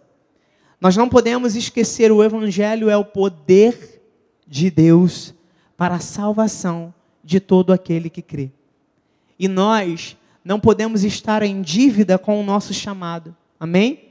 Nós 0.80 0.98
não 0.98 1.08
podemos 1.08 1.56
esquecer 1.56 2.12
o 2.12 2.24
Evangelho 2.24 2.90
é 2.90 2.98
o 2.98 3.06
poder 3.06 4.02
de 4.48 4.70
Deus 4.70 5.34
para 5.78 5.96
a 5.96 6.00
salvação 6.00 6.94
de 7.24 7.40
todo 7.40 7.72
aquele 7.72 8.10
que 8.10 8.22
crê. 8.22 8.52
E 9.40 9.48
nós 9.48 10.18
não 10.44 10.60
podemos 10.60 11.04
estar 11.04 11.42
em 11.44 11.62
dívida 11.62 12.18
com 12.18 12.40
o 12.40 12.44
nosso 12.44 12.74
chamado. 12.74 13.36
Amém? 13.60 14.10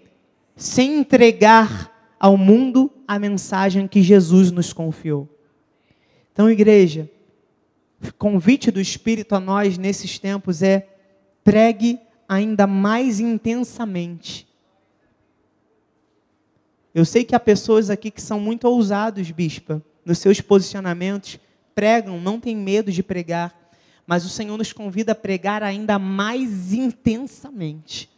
Sem 0.56 0.98
entregar 0.98 1.90
ao 2.18 2.36
mundo 2.36 2.90
a 3.06 3.18
mensagem 3.18 3.86
que 3.86 4.02
Jesus 4.02 4.50
nos 4.50 4.72
confiou. 4.72 5.28
Então, 6.32 6.50
igreja, 6.50 7.10
o 8.02 8.12
convite 8.14 8.70
do 8.70 8.80
Espírito 8.80 9.34
a 9.34 9.40
nós 9.40 9.76
nesses 9.76 10.18
tempos 10.18 10.62
é 10.62 10.88
pregue 11.44 11.98
ainda 12.28 12.66
mais 12.66 13.20
intensamente 13.20 14.46
eu 16.94 17.04
sei 17.06 17.24
que 17.24 17.34
há 17.34 17.40
pessoas 17.40 17.88
aqui 17.88 18.10
que 18.10 18.20
são 18.20 18.38
muito 18.38 18.68
ousados, 18.68 19.30
bispa, 19.30 19.82
nos 20.04 20.18
seus 20.18 20.40
posicionamentos, 20.40 21.38
pregam, 21.74 22.20
não 22.20 22.38
tem 22.38 22.54
medo 22.54 22.92
de 22.92 23.02
pregar, 23.02 23.61
mas 24.06 24.24
o 24.24 24.28
Senhor 24.28 24.56
nos 24.58 24.72
convida 24.72 25.12
a 25.12 25.14
pregar 25.14 25.62
ainda 25.62 25.98
mais 25.98 26.72
intensamente. 26.72 28.10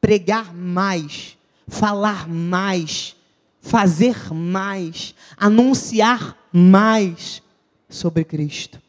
Pregar 0.00 0.54
mais, 0.54 1.38
falar 1.66 2.28
mais, 2.28 3.16
fazer 3.60 4.32
mais, 4.32 5.14
anunciar 5.36 6.36
mais 6.52 7.42
sobre 7.88 8.24
Cristo. 8.24 8.80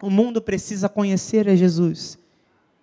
O 0.00 0.10
mundo 0.10 0.40
precisa 0.40 0.88
conhecer 0.88 1.48
a 1.48 1.56
Jesus 1.56 2.18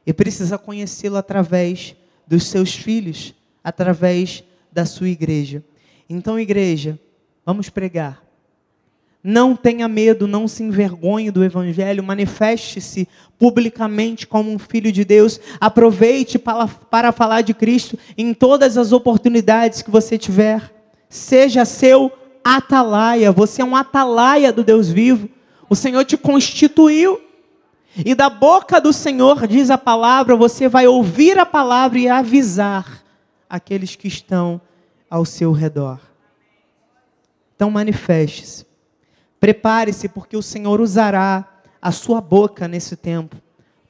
e 0.05 0.13
precisa 0.13 0.57
conhecê-lo 0.57 1.15
através 1.15 1.95
dos 2.27 2.45
seus 2.47 2.73
filhos, 2.75 3.33
através 3.63 4.43
da 4.71 4.85
sua 4.85 5.09
igreja. 5.09 5.63
Então, 6.09 6.39
igreja, 6.39 6.99
vamos 7.45 7.69
pregar. 7.69 8.22
Não 9.23 9.55
tenha 9.55 9.87
medo, 9.87 10.27
não 10.27 10.49
se 10.49 10.63
envergonhe 10.63 11.31
do 11.31 11.45
Evangelho, 11.45 12.03
manifeste-se 12.03 13.07
publicamente 13.39 14.27
como 14.27 14.51
um 14.51 14.59
filho 14.59 14.91
de 14.91 15.05
Deus. 15.05 15.39
Aproveite 15.61 16.37
para, 16.37 16.67
para 16.67 17.11
falar 17.13 17.39
de 17.39 17.53
Cristo 17.53 17.97
em 18.17 18.33
todas 18.33 18.77
as 18.77 18.91
oportunidades 18.91 19.81
que 19.81 19.89
você 19.89 20.17
tiver. 20.17 20.73
Seja 21.07 21.63
seu 21.63 22.11
atalaia, 22.43 23.31
você 23.31 23.61
é 23.61 23.65
um 23.65 23.77
atalaia 23.77 24.51
do 24.51 24.61
Deus 24.61 24.89
vivo. 24.89 25.29
O 25.69 25.75
Senhor 25.75 26.03
te 26.03 26.17
constituiu. 26.17 27.21
E 27.95 28.13
da 28.13 28.29
boca 28.29 28.81
do 28.81 28.91
Senhor, 28.91 29.47
diz 29.47 29.69
a 29.69 29.77
palavra, 29.77 30.35
você 30.35 30.67
vai 30.67 30.85
ouvir 30.87 31.37
a 31.37 31.45
palavra 31.45 31.99
e 31.99 32.09
avisar 32.09 33.03
aqueles 33.47 33.95
que 33.95 34.07
estão 34.07 34.59
ao 35.09 35.23
seu 35.23 35.51
redor. 35.51 35.99
Então 37.55 37.69
manifeste-se. 37.69 38.72
Prepare-se, 39.43 40.07
porque 40.07 40.37
o 40.37 40.41
Senhor 40.41 40.79
usará 40.79 41.45
a 41.81 41.91
sua 41.91 42.21
boca 42.21 42.65
nesse 42.65 42.95
tempo 42.95 43.35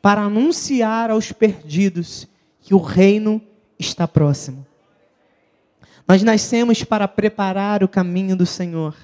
para 0.02 0.24
anunciar 0.24 1.12
aos 1.12 1.32
perdidos 1.32 2.28
que 2.60 2.74
o 2.74 2.80
reino 2.80 3.40
está 3.78 4.08
próximo. 4.08 4.66
Nós 6.08 6.24
nascemos 6.24 6.84
para 6.84 7.08
preparar 7.08 7.84
o 7.84 7.88
caminho 7.88 8.36
do 8.36 8.48
Senhor. 8.48 8.96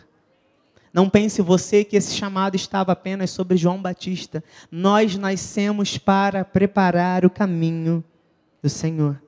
Não 0.91 1.07
pense 1.07 1.39
você 1.39 1.83
que 1.83 1.95
esse 1.95 2.15
chamado 2.15 2.55
estava 2.55 2.93
apenas 2.93 3.29
sobre 3.29 3.55
João 3.55 3.79
Batista. 3.79 4.43
Nós 4.71 5.15
nascemos 5.17 5.99
para 5.99 6.43
preparar 6.43 7.25
o 7.25 7.29
caminho 7.29 8.03
do 8.59 8.69
Senhor. 8.69 9.21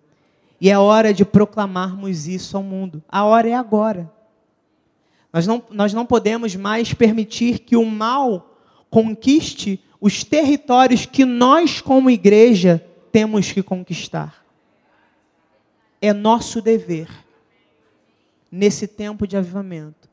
E 0.59 0.72
é 0.72 0.80
hora 0.80 1.13
de 1.13 1.24
proclamarmos 1.24 2.28
isso 2.28 2.57
ao 2.57 2.63
mundo. 2.63 3.03
A 3.07 3.24
hora 3.26 3.47
é 3.47 3.53
agora. 3.53 4.11
Nós 5.34 5.48
não, 5.48 5.64
nós 5.72 5.94
não 5.94 6.06
podemos 6.06 6.56
mais 6.56 6.94
permitir 6.94 7.60
que 7.60 7.76
o 7.76 7.86
mal 7.86 8.58
conquiste 8.90 9.80
os 10.00 10.24
territórios 10.24 11.06
que 11.06 11.24
nós, 11.24 11.80
como 11.80 12.10
igreja, 12.10 12.84
temos 13.12 13.52
que 13.52 13.62
conquistar. 13.62 14.44
É 16.02 16.12
nosso 16.12 16.60
dever, 16.60 17.08
nesse 18.52 18.88
tempo 18.88 19.28
de 19.28 19.38
avivamento, 19.38 20.10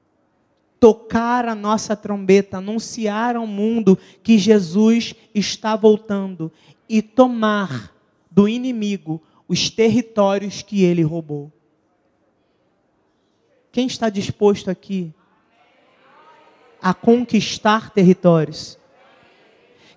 tocar 0.79 1.49
a 1.49 1.55
nossa 1.55 1.97
trombeta, 1.97 2.59
anunciar 2.59 3.35
ao 3.35 3.47
mundo 3.47 3.99
que 4.23 4.39
Jesus 4.39 5.15
está 5.35 5.75
voltando 5.75 6.53
e 6.89 7.01
tomar 7.01 7.93
do 8.31 8.49
inimigo 8.49 9.23
os 9.49 9.71
territórios 9.71 10.63
que 10.63 10.85
ele 10.85 11.03
roubou. 11.03 11.51
Quem 13.71 13.87
está 13.87 14.09
disposto 14.09 14.71
aqui 14.71 15.13
a 16.81 16.95
conquistar 16.95 17.91
territórios? 17.91 18.79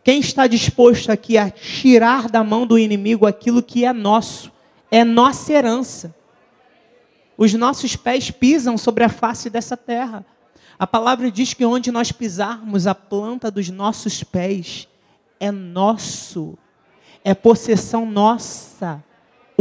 Quem 0.04 0.20
está 0.20 0.48
disposto 0.48 1.12
aqui 1.12 1.38
a 1.38 1.50
tirar 1.50 2.28
da 2.28 2.44
mão 2.44 2.66
do 2.66 2.78
inimigo 2.78 3.26
aquilo 3.26 3.62
que 3.62 3.86
é 3.86 3.94
nosso, 3.94 4.52
é 4.90 5.04
nossa 5.04 5.54
herança? 5.54 6.16
Os 7.38 7.54
nossos 7.54 7.96
pés 7.96 8.30
pisam 8.30 8.78
sobre 8.78 9.04
a 9.04 9.10
face 9.10 9.50
dessa 9.50 9.78
terra. 9.78 10.26
A 10.78 10.88
palavra 10.88 11.32
diz 11.32 11.54
que 11.54 11.64
onde 11.64 11.92
nós 11.92 12.12
pisarmos 12.12 12.88
a 12.88 12.96
planta 12.96 13.52
dos 13.52 13.70
nossos 13.70 14.24
pés 14.24 14.88
é 15.40 15.52
nosso, 15.52 16.58
é 17.24 17.34
possessão 17.34 18.06
nossa. 18.06 19.04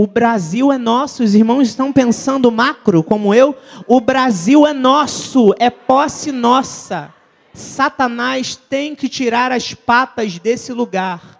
O 0.00 0.06
Brasil 0.06 0.72
é 0.72 0.78
nosso, 0.78 1.22
os 1.22 1.34
irmãos 1.34 1.68
estão 1.68 1.92
pensando 1.92 2.50
macro 2.50 3.02
como 3.02 3.34
eu. 3.34 3.54
O 3.86 4.00
Brasil 4.00 4.66
é 4.66 4.72
nosso, 4.72 5.54
é 5.58 5.68
posse 5.68 6.32
nossa. 6.32 7.12
Satanás 7.52 8.56
tem 8.56 8.94
que 8.94 9.10
tirar 9.10 9.52
as 9.52 9.74
patas 9.74 10.38
desse 10.38 10.72
lugar. 10.72 11.38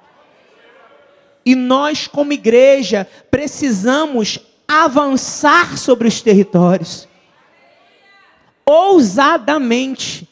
E 1.42 1.54
nós, 1.54 2.06
como 2.06 2.34
igreja, 2.34 3.08
precisamos 3.30 4.38
avançar 4.68 5.78
sobre 5.78 6.06
os 6.06 6.20
territórios. 6.20 7.08
Ousadamente, 8.66 10.28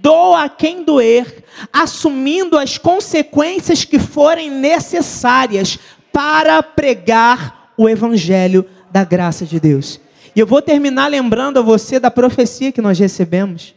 doa 0.00 0.48
quem 0.48 0.82
doer, 0.82 1.44
assumindo 1.70 2.56
as 2.56 2.78
consequências 2.78 3.84
que 3.84 3.98
forem 3.98 4.50
necessárias 4.50 5.78
para 6.10 6.62
pregar 6.62 7.65
o 7.76 7.88
evangelho 7.88 8.64
da 8.90 9.04
graça 9.04 9.44
de 9.44 9.60
Deus. 9.60 10.00
E 10.34 10.40
eu 10.40 10.46
vou 10.46 10.60
terminar 10.60 11.08
lembrando 11.08 11.58
a 11.58 11.62
você 11.62 11.98
da 11.98 12.10
profecia 12.10 12.72
que 12.72 12.82
nós 12.82 12.98
recebemos. 12.98 13.74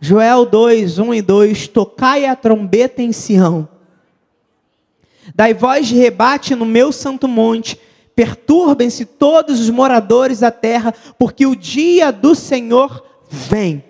Joel 0.00 0.46
2, 0.46 0.98
1 0.98 1.14
e 1.14 1.22
2: 1.22 1.68
Tocai 1.68 2.26
a 2.26 2.34
trombeta 2.34 3.02
em 3.02 3.12
Sião, 3.12 3.68
dai 5.34 5.52
voz 5.52 5.88
de 5.88 5.96
rebate 5.96 6.54
no 6.54 6.64
meu 6.64 6.90
santo 6.90 7.28
monte, 7.28 7.78
perturbem-se 8.14 9.04
todos 9.04 9.60
os 9.60 9.68
moradores 9.68 10.40
da 10.40 10.50
terra, 10.50 10.94
porque 11.18 11.44
o 11.44 11.54
dia 11.54 12.10
do 12.10 12.34
Senhor 12.34 13.04
vem, 13.28 13.84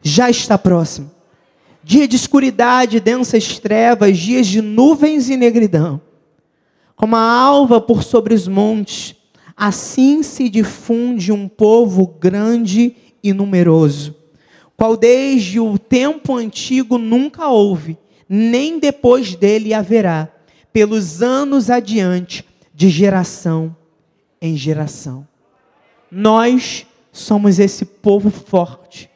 já 0.00 0.30
está 0.30 0.56
próximo. 0.56 1.10
Dia 1.84 2.06
de 2.06 2.16
escuridade, 2.16 3.00
densas 3.00 3.58
trevas, 3.58 4.16
dias 4.16 4.46
de 4.46 4.62
nuvens 4.62 5.28
e 5.28 5.36
negridão. 5.36 6.00
Como 6.96 7.16
a 7.16 7.20
alva 7.20 7.80
por 7.80 8.02
sobre 8.02 8.34
os 8.34 8.46
montes, 8.46 9.14
assim 9.56 10.22
se 10.22 10.48
difunde 10.48 11.32
um 11.32 11.48
povo 11.48 12.06
grande 12.06 12.96
e 13.22 13.32
numeroso 13.32 14.22
qual 14.82 14.96
desde 14.96 15.60
o 15.60 15.78
tempo 15.78 16.34
antigo 16.34 16.98
nunca 16.98 17.48
houve, 17.48 17.96
nem 18.28 18.80
depois 18.80 19.36
dele 19.36 19.72
haverá, 19.72 20.28
pelos 20.72 21.22
anos 21.22 21.70
adiante, 21.70 22.44
de 22.74 22.88
geração 22.88 23.76
em 24.40 24.56
geração. 24.56 25.24
Nós 26.10 26.84
somos 27.12 27.60
esse 27.60 27.84
povo 27.84 28.28
forte 28.28 29.08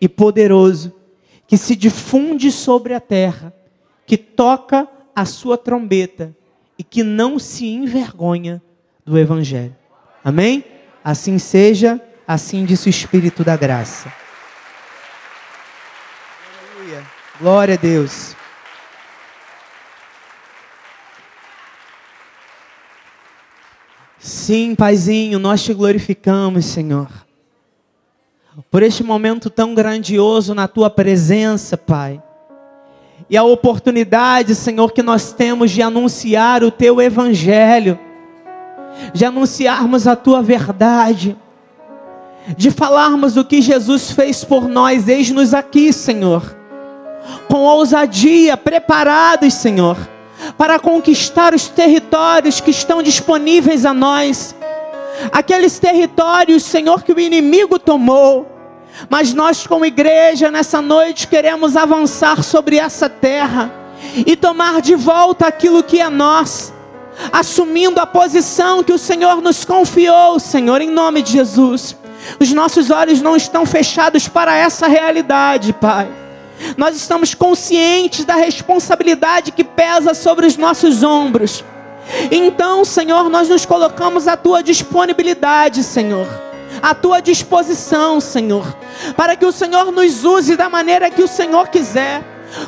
e 0.00 0.08
poderoso 0.08 0.92
que 1.48 1.56
se 1.56 1.74
difunde 1.74 2.52
sobre 2.52 2.94
a 2.94 3.00
terra, 3.00 3.52
que 4.06 4.16
toca 4.16 4.86
a 5.16 5.24
sua 5.24 5.58
trombeta 5.58 6.32
e 6.78 6.84
que 6.84 7.02
não 7.02 7.38
se 7.38 7.66
envergonha 7.66 8.62
do 9.04 9.18
Evangelho. 9.18 9.76
Amém? 10.22 10.64
Assim 11.02 11.38
seja, 11.38 12.00
assim 12.26 12.64
disse 12.64 12.88
o 12.88 12.90
Espírito 12.90 13.42
da 13.42 13.56
graça. 13.56 14.12
Glória 17.40 17.74
a 17.74 17.76
Deus. 17.76 18.34
Sim, 24.18 24.74
Paizinho, 24.74 25.38
nós 25.38 25.62
te 25.62 25.72
glorificamos, 25.72 26.66
Senhor. 26.66 27.08
Por 28.70 28.82
este 28.82 29.04
momento 29.04 29.48
tão 29.48 29.72
grandioso 29.72 30.52
na 30.52 30.66
tua 30.66 30.90
presença, 30.90 31.76
Pai. 31.76 32.20
E 33.30 33.36
a 33.36 33.42
oportunidade, 33.42 34.54
Senhor, 34.54 34.92
que 34.92 35.02
nós 35.02 35.32
temos 35.32 35.70
de 35.70 35.82
anunciar 35.82 36.62
o 36.64 36.70
teu 36.70 37.00
evangelho, 37.00 37.98
de 39.12 39.24
anunciarmos 39.24 40.06
a 40.06 40.16
tua 40.16 40.42
verdade, 40.42 41.36
de 42.56 42.70
falarmos 42.70 43.36
o 43.36 43.44
que 43.44 43.60
Jesus 43.60 44.10
fez 44.10 44.44
por 44.44 44.68
nós. 44.68 45.08
Eis-nos 45.08 45.52
aqui, 45.52 45.92
Senhor 45.92 46.58
com 47.48 47.64
ousadia, 47.64 48.56
preparados, 48.56 49.54
Senhor, 49.54 49.96
para 50.56 50.78
conquistar 50.78 51.54
os 51.54 51.68
territórios 51.68 52.60
que 52.60 52.70
estão 52.70 53.02
disponíveis 53.02 53.84
a 53.84 53.92
nós. 53.92 54.54
Aqueles 55.32 55.78
territórios, 55.78 56.62
Senhor, 56.62 57.02
que 57.02 57.12
o 57.12 57.18
inimigo 57.18 57.78
tomou. 57.78 58.46
Mas 59.08 59.32
nós, 59.32 59.66
como 59.66 59.84
igreja, 59.84 60.50
nessa 60.50 60.80
noite 60.80 61.28
queremos 61.28 61.76
avançar 61.76 62.42
sobre 62.42 62.78
essa 62.78 63.08
terra 63.08 63.72
e 64.26 64.36
tomar 64.36 64.80
de 64.80 64.94
volta 64.94 65.46
aquilo 65.46 65.82
que 65.82 66.00
é 66.00 66.08
nosso, 66.08 66.72
assumindo 67.32 68.00
a 68.00 68.06
posição 68.06 68.82
que 68.82 68.92
o 68.92 68.98
Senhor 68.98 69.40
nos 69.40 69.64
confiou, 69.64 70.38
Senhor, 70.38 70.80
em 70.80 70.90
nome 70.90 71.22
de 71.22 71.32
Jesus. 71.32 71.96
Os 72.40 72.52
nossos 72.52 72.90
olhos 72.90 73.20
não 73.20 73.36
estão 73.36 73.64
fechados 73.64 74.28
para 74.28 74.56
essa 74.56 74.86
realidade, 74.86 75.72
Pai 75.72 76.08
nós 76.76 76.96
estamos 76.96 77.34
conscientes 77.34 78.24
da 78.24 78.34
responsabilidade 78.34 79.52
que 79.52 79.64
pesa 79.64 80.14
sobre 80.14 80.46
os 80.46 80.56
nossos 80.56 81.02
ombros. 81.02 81.64
Então, 82.30 82.84
Senhor, 82.84 83.28
nós 83.28 83.48
nos 83.48 83.66
colocamos 83.66 84.26
à 84.26 84.36
tua 84.36 84.62
disponibilidade, 84.62 85.82
Senhor. 85.82 86.26
À 86.82 86.94
tua 86.94 87.20
disposição, 87.20 88.20
Senhor, 88.20 88.76
para 89.16 89.36
que 89.36 89.44
o 89.44 89.52
Senhor 89.52 89.90
nos 89.90 90.24
use 90.24 90.56
da 90.56 90.68
maneira 90.68 91.10
que 91.10 91.22
o 91.22 91.28
Senhor 91.28 91.68
quiser. 91.68 92.22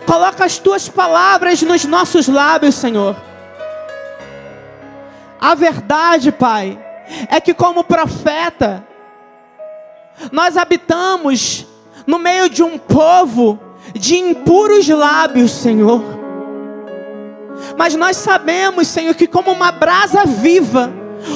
Coloca 0.06 0.44
as 0.44 0.58
tuas 0.58 0.88
palavras 0.88 1.62
nos 1.62 1.84
nossos 1.84 2.28
lábios, 2.28 2.74
Senhor. 2.74 3.16
A 5.40 5.54
verdade, 5.54 6.30
Pai, 6.30 6.78
é 7.28 7.40
que 7.40 7.54
como 7.54 7.82
profeta, 7.82 8.84
nós 10.30 10.56
habitamos 10.56 11.66
no 12.06 12.18
meio 12.18 12.48
de 12.48 12.62
um 12.62 12.76
povo 12.76 13.58
de 13.94 14.16
impuros 14.16 14.86
lábios, 14.88 15.50
Senhor. 15.50 16.02
Mas 17.76 17.94
nós 17.94 18.16
sabemos, 18.16 18.88
Senhor, 18.88 19.14
que 19.14 19.26
como 19.26 19.50
uma 19.50 19.72
brasa 19.72 20.24
viva, 20.24 20.92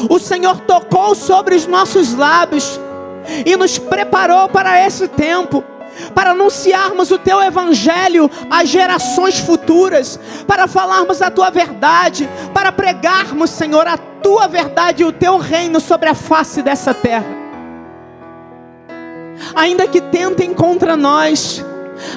o 0.09 0.19
Senhor 0.19 0.61
tocou 0.61 1.15
sobre 1.15 1.55
os 1.55 1.67
nossos 1.67 2.15
lábios 2.15 2.81
e 3.45 3.57
nos 3.57 3.79
preparou 3.79 4.49
para 4.49 4.85
esse 4.87 5.09
tempo 5.09 5.65
para 6.15 6.31
anunciarmos 6.31 7.11
o 7.11 7.19
teu 7.19 7.41
evangelho 7.41 8.31
às 8.51 8.69
gerações 8.69 9.39
futuras, 9.39 10.19
para 10.47 10.67
falarmos 10.67 11.23
a 11.23 11.31
tua 11.31 11.51
verdade, 11.51 12.29
para 12.53 12.73
pregarmos, 12.73 13.51
Senhor, 13.51 13.87
a 13.87 13.97
tua 13.97 14.49
verdade 14.49 15.03
e 15.03 15.07
o 15.07 15.13
teu 15.13 15.39
reino 15.39 15.81
sobre 15.81 16.09
a 16.09 16.15
face 16.15 16.63
dessa 16.63 16.93
terra. 16.93 17.45
Ainda 19.55 19.87
que 19.87 20.01
tentem 20.01 20.55
contra 20.55 20.97
nós, 20.97 21.65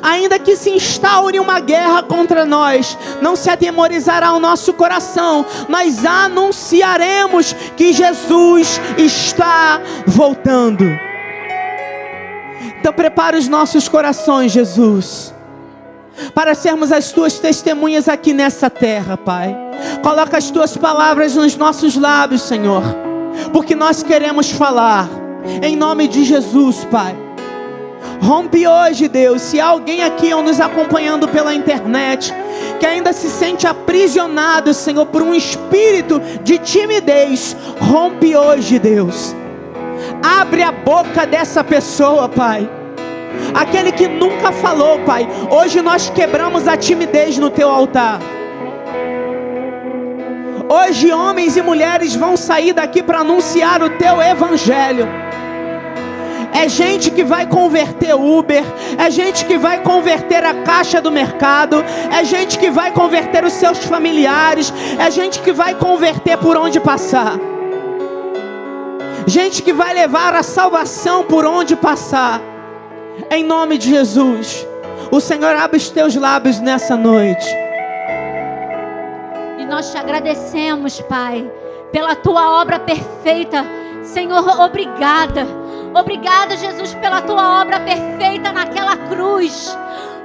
ainda 0.02 0.40
que 0.40 0.56
se 0.56 0.70
instaure 0.70 1.40
uma 1.40 1.60
guerra 1.60 2.04
contra 2.04 2.46
nós, 2.46 2.98
não 3.22 3.36
se 3.36 3.50
atemorizará 3.50 4.34
o 4.34 4.40
nosso 4.40 4.74
coração, 4.74 5.46
nós 5.68 6.06
anunciaremos 6.06 7.54
que 7.76 7.94
Jesus 7.94 8.80
está 8.98 9.82
voltando. 10.06 10.86
Então 12.80 12.94
prepara 12.94 13.38
os 13.38 13.48
nossos 13.48 13.88
corações, 13.88 14.52
Jesus, 14.52 15.34
para 16.34 16.56
sermos 16.56 16.92
as 16.92 17.12
tuas 17.12 17.40
testemunhas 17.40 18.08
aqui 18.08 18.34
nessa 18.34 18.70
terra, 18.70 19.18
Pai. 19.18 19.56
Coloca 20.02 20.38
as 20.38 20.50
tuas 20.50 20.76
palavras 20.76 21.36
nos 21.36 21.56
nossos 21.56 21.96
lábios, 21.96 22.44
Senhor, 22.44 22.84
porque 23.52 23.76
nós 23.76 24.04
queremos 24.04 24.52
falar 24.52 25.10
em 25.62 25.76
nome 25.76 26.08
de 26.08 26.24
Jesus, 26.24 26.86
Pai. 26.86 27.27
Rompe 28.22 28.68
hoje, 28.68 29.08
Deus. 29.08 29.42
Se 29.42 29.60
alguém 29.60 30.04
aqui 30.04 30.34
ou 30.34 30.42
nos 30.42 30.60
acompanhando 30.60 31.28
pela 31.28 31.54
internet 31.54 32.34
que 32.80 32.86
ainda 32.86 33.14
se 33.14 33.30
sente 33.30 33.66
aprisionado, 33.66 34.74
Senhor, 34.74 35.06
por 35.06 35.22
um 35.22 35.34
espírito 35.34 36.20
de 36.44 36.58
timidez, 36.58 37.56
rompe 37.80 38.36
hoje, 38.36 38.80
Deus. 38.80 39.36
Abre 40.22 40.64
a 40.64 40.72
boca 40.72 41.26
dessa 41.26 41.64
pessoa, 41.64 42.28
Pai. 42.28 42.70
Aquele 43.54 43.92
que 43.92 44.08
nunca 44.08 44.52
falou, 44.52 45.00
Pai. 45.00 45.28
Hoje 45.50 45.82
nós 45.82 46.10
quebramos 46.10 46.68
a 46.68 46.76
timidez 46.76 47.38
no 47.38 47.50
teu 47.50 47.70
altar. 47.70 48.20
Hoje 50.70 51.12
homens 51.14 51.56
e 51.56 51.62
mulheres 51.62 52.14
vão 52.14 52.36
sair 52.36 52.74
daqui 52.74 53.02
para 53.02 53.20
anunciar 53.20 53.82
o 53.82 53.90
teu 53.92 54.22
evangelho 54.22 55.08
é 56.54 56.68
gente 56.68 57.12
que 57.12 57.24
vai 57.24 57.46
converter 57.48 58.14
Uber, 58.16 58.64
é 58.98 59.10
gente 59.10 59.46
que 59.46 59.58
vai 59.58 59.82
converter 59.82 60.44
a 60.44 60.54
caixa 60.64 61.02
do 61.02 61.12
mercado, 61.12 61.84
é 62.12 62.24
gente 62.24 62.58
que 62.58 62.70
vai 62.70 62.92
converter 62.92 63.44
os 63.44 63.54
seus 63.54 63.80
familiares, 63.86 64.74
é 65.00 65.10
gente 65.12 65.40
que 65.42 65.52
vai 65.52 65.76
converter 65.76 66.38
por 66.38 66.58
onde 66.58 66.80
passar. 66.80 67.38
Gente 69.26 69.62
que 69.62 69.74
vai 69.74 69.94
levar 69.94 70.34
a 70.34 70.42
salvação 70.42 71.24
por 71.24 71.46
onde 71.46 71.76
passar. 71.76 72.42
Em 73.30 73.44
nome 73.44 73.78
de 73.78 73.90
Jesus. 73.90 74.66
O 75.12 75.20
Senhor 75.20 75.56
abre 75.56 75.78
os 75.78 75.90
teus 75.90 76.16
lábios 76.16 76.60
nessa 76.60 76.96
noite. 76.96 77.46
E 79.58 79.66
nós 79.66 79.92
te 79.92 79.98
agradecemos, 79.98 81.02
Pai, 81.02 81.50
pela 81.92 82.16
tua 82.16 82.62
obra 82.62 82.80
perfeita. 82.80 83.66
Senhor, 84.04 84.62
obrigada 84.62 85.46
Obrigada, 85.94 86.56
Jesus, 86.58 86.94
pela 86.96 87.22
tua 87.22 87.62
obra 87.62 87.80
perfeita 87.80 88.52
naquela 88.52 88.96
cruz. 88.96 89.76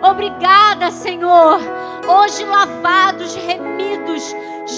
Obrigada, 0.02 0.90
Senhor. 0.90 1.60
Hoje 2.06 2.44
lavados, 2.44 3.34
remidos, 3.34 4.34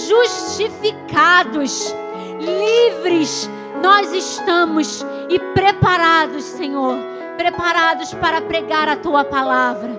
justificados, 0.08 1.94
livres, 2.38 3.50
nós 3.82 4.12
estamos 4.12 5.04
e 5.28 5.38
preparados, 5.54 6.44
Senhor, 6.44 6.96
preparados 7.36 8.12
para 8.14 8.40
pregar 8.40 8.88
a 8.88 8.96
tua 8.96 9.24
palavra. 9.24 9.90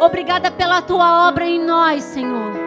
Obrigada 0.00 0.50
pela 0.50 0.82
tua 0.82 1.28
obra 1.28 1.46
em 1.46 1.64
nós, 1.64 2.02
Senhor. 2.04 2.63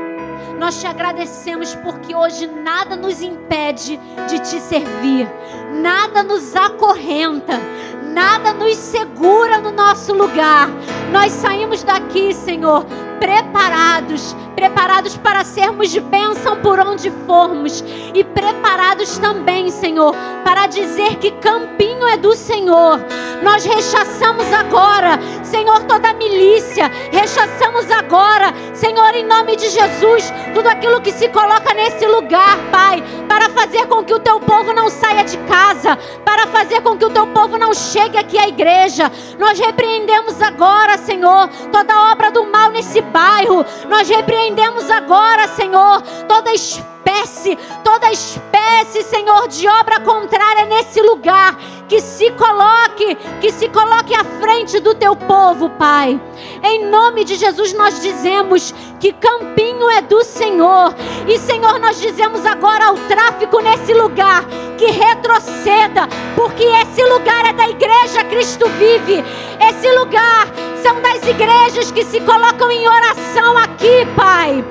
Nós 0.58 0.80
te 0.82 0.88
agradecemos 0.88 1.76
porque 1.76 2.16
hoje 2.16 2.47
nada 2.47 2.95
nos 2.95 3.22
impede 3.22 3.99
de 4.28 4.39
te 4.39 4.60
servir, 4.60 5.28
nada 5.72 6.24
nos 6.24 6.55
acorrenta, 6.55 7.60
nada 8.03 8.53
nos 8.53 8.76
segura 8.76 9.60
no 9.60 9.72
nosso 9.72 10.14
lugar. 10.14 10.68
Nós 11.12 11.32
saímos 11.32 11.84
daqui, 11.84 12.34
Senhor, 12.34 12.86
preparados, 13.20 14.36
preparados 14.55 15.18
para 15.18 15.43
sermos 15.43 15.95
bênção 15.97 16.57
por 16.57 16.80
onde 16.80 17.11
formos 17.26 17.84
e 18.13 18.24
preparados 18.24 19.18
também, 19.18 19.70
Senhor, 19.70 20.15
para 20.43 20.68
dizer 20.68 21.15
que 21.18 21.32
Campinho 21.32 22.07
é 22.07 22.18
do 22.18 22.34
Senhor. 22.34 22.99
Nós 23.43 23.65
rechaçamos 23.65 24.51
agora, 24.53 25.20
Senhor, 25.43 25.84
toda 25.84 26.13
milícia, 26.13 26.91
rechaçamos 27.11 27.89
agora, 27.91 28.53
Senhor, 28.74 29.13
em 29.15 29.26
nome 29.26 29.55
de 29.55 29.70
Jesus, 29.70 30.34
tudo 30.53 30.68
aquilo 30.68 31.01
que 31.01 31.11
se 31.11 31.30
coloca 31.30 31.74
nesse 31.74 32.05
lugar, 32.07 32.57
Pai, 32.72 33.03
para 33.28 33.49
fazer 33.49 33.86
com 33.88 34.03
que 34.03 34.13
o 34.13 34.20
teu 34.20 34.39
povo 34.39 34.74
não 34.74 34.89
saia 34.89 35.24
de 35.24 35.38
casa, 35.39 35.97
para 36.26 36.47
fazer 36.47 36.82
com 36.82 36.97
que 36.97 37.05
o 37.05 37.09
teu 37.09 37.28
povo 37.28 37.57
não 37.57 37.74
chegue 37.74 38.18
aqui 38.18 38.38
à 38.38 38.47
igreja. 38.47 39.11
Nós 39.38 39.59
repreendemos 39.59 40.41
agora, 40.41 40.97
Senhor, 40.97 41.47
toda 41.72 42.11
obra 42.11 42.32
do 42.32 42.45
mal 42.45 42.72
nesse 42.72 43.01
bairro. 43.08 43.66
Nós 43.89 44.08
repreendemos 44.08 44.89
agora, 44.89 45.47
Senhor, 45.47 46.01
toda 46.28 46.51
espécie, 46.51 47.58
toda 47.84 48.12
espécie, 48.12 48.57
Senhor, 49.03 49.47
de 49.47 49.67
obra 49.67 49.99
contrária 49.99 50.65
nesse 50.65 51.01
lugar. 51.01 51.57
Que 51.88 52.01
se 52.01 52.31
coloque, 52.31 53.15
que 53.39 53.49
se 53.49 53.69
coloque 53.69 54.13
à 54.13 54.23
frente 54.41 54.79
do 54.79 54.93
teu 54.93 55.15
povo, 55.15 55.69
Pai. 55.69 56.19
Em 56.61 56.85
nome 56.85 57.23
de 57.23 57.35
Jesus 57.35 57.71
nós 57.73 58.01
dizemos 58.01 58.73
que 58.99 59.13
Campinho 59.13 59.89
é 59.89 60.01
do 60.01 60.23
Senhor. 60.23 60.93
E 61.27 61.38
Senhor, 61.39 61.79
nós 61.79 62.01
dizemos 62.01 62.45
agora 62.45 62.88
ao 62.88 62.95
tráfico 62.95 63.61
nesse 63.61 63.93
lugar 63.93 64.43
que 64.77 64.88
retroceda, 64.88 66.07
porque 66.35 66.63
esse 66.63 67.03
lugar 67.05 67.45
é 67.45 67.53
da 67.53 67.69
igreja 67.69 68.23
Cristo 68.25 68.67
vive. 68.71 69.23
Esse 69.69 69.89
lugar 69.97 70.47
são 70.83 71.01
das 71.01 71.25
igrejas 71.27 71.91
que 71.91 72.03
se 72.03 72.19
colocam 72.21 72.69
em 72.71 72.88
oração 72.88 73.57
aqui, 73.57 74.05
Pai. 74.15 74.63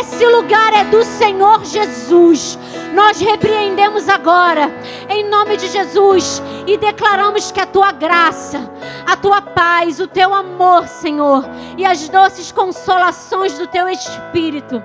Esse 0.00 0.26
lugar 0.26 0.72
é 0.74 0.84
do 0.84 1.04
Senhor 1.04 1.64
Jesus. 1.64 2.58
Nós 2.94 3.20
repreendemos 3.20 4.08
agora, 4.08 4.70
em 5.08 5.28
nome 5.28 5.56
de 5.56 5.68
Jesus, 5.68 6.42
e 6.66 6.76
declaramos 6.76 7.50
que 7.50 7.60
a 7.60 7.66
tua 7.66 7.92
graça, 7.92 8.70
a 9.06 9.16
tua 9.16 9.40
paz, 9.40 10.00
o 10.00 10.06
teu 10.06 10.32
amor, 10.32 10.86
Senhor, 10.88 11.44
e 11.76 11.84
as 11.84 12.08
doces 12.08 12.50
consolações 12.50 13.58
do 13.58 13.66
teu 13.66 13.88
Espírito, 13.88 14.82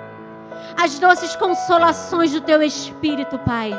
as 0.78 1.00
doces 1.00 1.36
consolações 1.36 2.32
do 2.32 2.42
teu 2.42 2.62
Espírito, 2.62 3.38
Pai, 3.40 3.72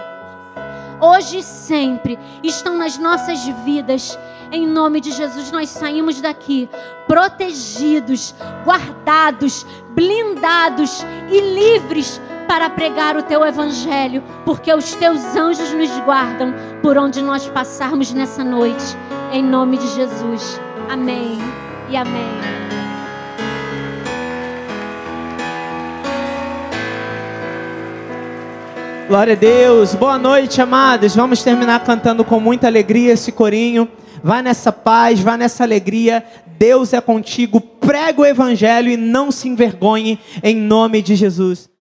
hoje 1.00 1.38
e 1.38 1.42
sempre 1.42 2.18
estão 2.42 2.76
nas 2.76 2.96
nossas 2.96 3.44
vidas. 3.64 4.18
Em 4.52 4.66
nome 4.66 5.00
de 5.00 5.10
Jesus, 5.10 5.50
nós 5.50 5.70
saímos 5.70 6.20
daqui 6.20 6.68
protegidos, 7.06 8.34
guardados, 8.64 9.66
blindados 9.94 11.04
e 11.30 11.40
livres 11.40 12.20
para 12.42 12.68
pregar 12.70 13.16
o 13.16 13.22
teu 13.22 13.44
evangelho, 13.44 14.22
porque 14.44 14.72
os 14.72 14.94
teus 14.94 15.36
anjos 15.36 15.72
nos 15.72 15.90
guardam 16.00 16.54
por 16.82 16.98
onde 16.98 17.22
nós 17.22 17.48
passarmos 17.48 18.12
nessa 18.12 18.44
noite. 18.44 18.96
Em 19.32 19.42
nome 19.42 19.78
de 19.78 19.86
Jesus. 19.88 20.60
Amém 20.88 21.38
e 21.88 21.96
amém. 21.96 22.62
Glória 29.08 29.34
a 29.34 29.36
Deus. 29.36 29.94
Boa 29.94 30.16
noite, 30.16 30.62
amados. 30.62 31.14
Vamos 31.14 31.42
terminar 31.42 31.84
cantando 31.84 32.24
com 32.24 32.40
muita 32.40 32.66
alegria 32.66 33.12
esse 33.12 33.30
corinho. 33.30 33.86
Vá 34.22 34.40
nessa 34.40 34.72
paz, 34.72 35.20
vá 35.20 35.36
nessa 35.36 35.64
alegria. 35.64 36.24
Deus 36.46 36.92
é 36.92 37.00
contigo. 37.00 37.60
Prega 37.60 38.22
o 38.22 38.24
evangelho 38.24 38.88
e 38.88 38.96
não 38.96 39.30
se 39.30 39.48
envergonhe 39.48 40.18
em 40.42 40.56
nome 40.56 41.02
de 41.02 41.14
Jesus. 41.14 41.68